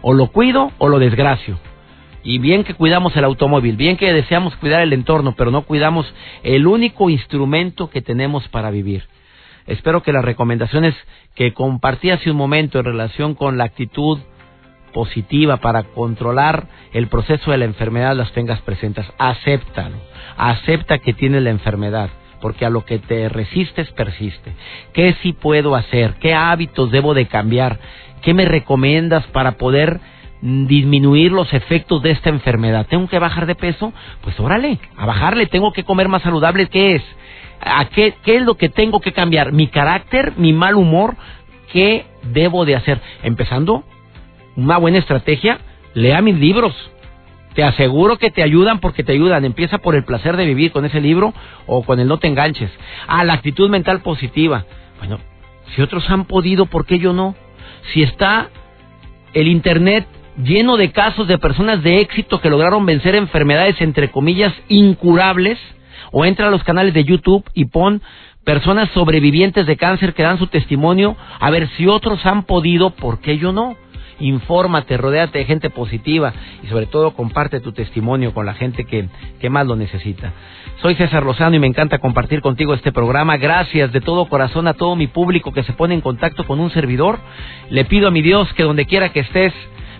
O 0.00 0.14
lo 0.14 0.28
cuido 0.28 0.72
o 0.78 0.88
lo 0.88 0.98
desgracio. 0.98 1.58
Y 2.24 2.38
bien 2.38 2.64
que 2.64 2.72
cuidamos 2.72 3.14
el 3.18 3.24
automóvil, 3.24 3.76
bien 3.76 3.98
que 3.98 4.14
deseamos 4.14 4.56
cuidar 4.56 4.80
el 4.80 4.94
entorno, 4.94 5.34
pero 5.36 5.50
no 5.50 5.66
cuidamos 5.66 6.10
el 6.42 6.66
único 6.66 7.10
instrumento 7.10 7.90
que 7.90 8.00
tenemos 8.00 8.48
para 8.48 8.70
vivir. 8.70 9.02
Espero 9.66 10.02
que 10.02 10.14
las 10.14 10.24
recomendaciones 10.24 10.94
que 11.34 11.52
compartí 11.52 12.08
hace 12.08 12.30
un 12.30 12.38
momento 12.38 12.78
en 12.78 12.86
relación 12.86 13.34
con 13.34 13.58
la 13.58 13.64
actitud 13.64 14.20
positiva 14.92 15.58
para 15.58 15.84
controlar 15.84 16.66
el 16.92 17.08
proceso 17.08 17.50
de 17.50 17.58
la 17.58 17.64
enfermedad 17.64 18.16
las 18.16 18.32
tengas 18.32 18.60
presentes. 18.62 19.06
Acéptalo. 19.18 19.96
Acepta 20.36 20.98
que 20.98 21.12
tienes 21.12 21.42
la 21.42 21.50
enfermedad, 21.50 22.10
porque 22.40 22.64
a 22.64 22.70
lo 22.70 22.84
que 22.84 22.98
te 22.98 23.28
resistes 23.28 23.90
persiste. 23.92 24.52
¿Qué 24.92 25.14
sí 25.22 25.32
puedo 25.32 25.74
hacer? 25.74 26.14
¿Qué 26.20 26.34
hábitos 26.34 26.90
debo 26.90 27.14
de 27.14 27.26
cambiar? 27.26 27.78
¿Qué 28.22 28.34
me 28.34 28.44
recomiendas 28.44 29.26
para 29.28 29.52
poder 29.52 30.00
disminuir 30.42 31.32
los 31.32 31.52
efectos 31.52 32.02
de 32.02 32.12
esta 32.12 32.30
enfermedad. 32.30 32.86
¿Tengo 32.88 33.08
que 33.08 33.18
bajar 33.18 33.46
de 33.46 33.54
peso? 33.54 33.92
Pues 34.22 34.38
órale, 34.40 34.78
a 34.96 35.06
bajarle. 35.06 35.46
¿Tengo 35.46 35.72
que 35.72 35.84
comer 35.84 36.08
más 36.08 36.22
saludable? 36.22 36.68
¿Qué 36.68 36.96
es? 36.96 37.02
¿A 37.60 37.84
qué, 37.86 38.14
¿Qué 38.24 38.36
es 38.36 38.42
lo 38.42 38.54
que 38.54 38.70
tengo 38.70 39.00
que 39.00 39.12
cambiar? 39.12 39.52
¿Mi 39.52 39.66
carácter? 39.66 40.32
¿Mi 40.36 40.52
mal 40.52 40.76
humor? 40.76 41.16
¿Qué 41.72 42.06
debo 42.22 42.64
de 42.64 42.76
hacer? 42.76 43.00
Empezando, 43.22 43.84
una 44.56 44.78
buena 44.78 44.98
estrategia, 44.98 45.58
lea 45.94 46.20
mis 46.22 46.38
libros. 46.38 46.74
Te 47.54 47.64
aseguro 47.64 48.16
que 48.16 48.30
te 48.30 48.42
ayudan 48.42 48.78
porque 48.78 49.02
te 49.02 49.12
ayudan. 49.12 49.44
Empieza 49.44 49.78
por 49.78 49.94
el 49.94 50.04
placer 50.04 50.36
de 50.36 50.46
vivir 50.46 50.72
con 50.72 50.84
ese 50.84 51.00
libro 51.00 51.34
o 51.66 51.82
con 51.82 51.98
el 51.98 52.06
no 52.06 52.18
te 52.18 52.28
enganches. 52.28 52.70
Ah, 53.08 53.24
la 53.24 53.34
actitud 53.34 53.68
mental 53.68 54.00
positiva. 54.00 54.64
Bueno, 54.98 55.18
si 55.74 55.82
otros 55.82 56.08
han 56.10 56.26
podido, 56.26 56.66
¿por 56.66 56.86
qué 56.86 56.98
yo 56.98 57.12
no? 57.12 57.34
Si 57.92 58.02
está 58.02 58.50
el 59.34 59.48
Internet 59.48 60.06
lleno 60.42 60.76
de 60.76 60.92
casos 60.92 61.26
de 61.26 61.38
personas 61.38 61.82
de 61.82 62.00
éxito 62.00 62.40
que 62.40 62.50
lograron 62.50 62.86
vencer 62.86 63.14
enfermedades, 63.14 63.80
entre 63.80 64.10
comillas, 64.10 64.54
incurables, 64.68 65.58
o 66.12 66.24
entra 66.24 66.48
a 66.48 66.50
los 66.50 66.64
canales 66.64 66.94
de 66.94 67.04
YouTube 67.04 67.44
y 67.54 67.66
pon 67.66 68.02
personas 68.44 68.88
sobrevivientes 68.94 69.66
de 69.66 69.76
cáncer 69.76 70.14
que 70.14 70.22
dan 70.22 70.38
su 70.38 70.46
testimonio, 70.46 71.16
a 71.38 71.50
ver 71.50 71.68
si 71.76 71.86
otros 71.86 72.24
han 72.26 72.44
podido, 72.44 72.90
¿por 72.90 73.20
qué 73.20 73.38
yo 73.38 73.52
no? 73.52 73.76
Infórmate, 74.20 74.96
rodéate 74.96 75.38
de 75.38 75.44
gente 75.44 75.70
positiva 75.70 76.32
y 76.62 76.66
sobre 76.68 76.86
todo 76.86 77.12
comparte 77.14 77.60
tu 77.60 77.72
testimonio 77.72 78.32
con 78.32 78.46
la 78.46 78.54
gente 78.54 78.84
que, 78.84 79.08
que 79.40 79.50
más 79.50 79.66
lo 79.66 79.76
necesita. 79.76 80.32
Soy 80.82 80.94
César 80.94 81.24
Lozano 81.24 81.56
y 81.56 81.58
me 81.58 81.66
encanta 81.66 81.98
compartir 81.98 82.40
contigo 82.40 82.74
este 82.74 82.92
programa. 82.92 83.36
Gracias 83.36 83.92
de 83.92 84.00
todo 84.00 84.28
corazón 84.28 84.68
a 84.68 84.74
todo 84.74 84.96
mi 84.96 85.06
público 85.06 85.52
que 85.52 85.62
se 85.62 85.72
pone 85.72 85.94
en 85.94 86.00
contacto 86.00 86.46
con 86.46 86.60
un 86.60 86.70
servidor. 86.70 87.18
Le 87.70 87.84
pido 87.84 88.08
a 88.08 88.10
mi 88.10 88.22
Dios 88.22 88.52
que 88.54 88.62
donde 88.62 88.86
quiera 88.86 89.10
que 89.10 89.20
estés, 89.20 89.52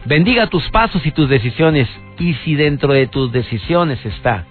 bendiga 0.04 0.46
tus 0.46 0.68
pasos 0.70 1.04
y 1.04 1.12
tus 1.12 1.28
decisiones. 1.28 1.88
Y 2.18 2.34
si 2.44 2.54
dentro 2.54 2.92
de 2.92 3.06
tus 3.06 3.32
decisiones 3.32 4.04
está 4.04 4.46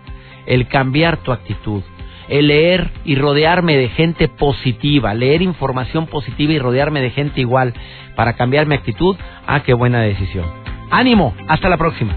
el 0.45 0.67
cambiar 0.67 1.17
tu 1.17 1.31
actitud, 1.31 1.83
el 2.29 2.47
leer 2.47 2.89
y 3.05 3.15
rodearme 3.15 3.75
de 3.75 3.89
gente 3.89 4.27
positiva, 4.27 5.13
leer 5.13 5.41
información 5.41 6.07
positiva 6.07 6.53
y 6.53 6.59
rodearme 6.59 7.01
de 7.01 7.09
gente 7.09 7.41
igual 7.41 7.73
para 8.15 8.33
cambiar 8.33 8.67
mi 8.67 8.75
actitud, 8.75 9.15
ah, 9.47 9.61
qué 9.61 9.73
buena 9.73 10.01
decisión. 10.01 10.45
Ánimo, 10.91 11.35
hasta 11.47 11.69
la 11.69 11.77
próxima. 11.77 12.15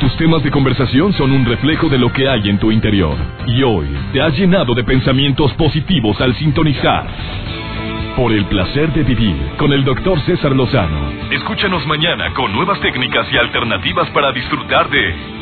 Tus 0.00 0.16
temas 0.16 0.42
de 0.42 0.50
conversación 0.50 1.12
son 1.12 1.30
un 1.30 1.44
reflejo 1.44 1.88
de 1.88 1.98
lo 1.98 2.12
que 2.12 2.28
hay 2.28 2.48
en 2.48 2.58
tu 2.58 2.72
interior. 2.72 3.16
Y 3.46 3.62
hoy 3.62 3.86
te 4.12 4.20
has 4.20 4.36
llenado 4.36 4.74
de 4.74 4.84
pensamientos 4.84 5.52
positivos 5.54 6.20
al 6.20 6.34
sintonizar. 6.34 7.06
Por 8.16 8.32
el 8.32 8.44
placer 8.46 8.92
de 8.92 9.04
vivir 9.04 9.36
con 9.56 9.72
el 9.72 9.84
doctor 9.84 10.20
César 10.26 10.52
Lozano. 10.52 11.12
Escúchanos 11.30 11.86
mañana 11.86 12.34
con 12.34 12.52
nuevas 12.52 12.80
técnicas 12.80 13.26
y 13.32 13.38
alternativas 13.38 14.10
para 14.10 14.32
disfrutar 14.32 14.90
de 14.90 15.41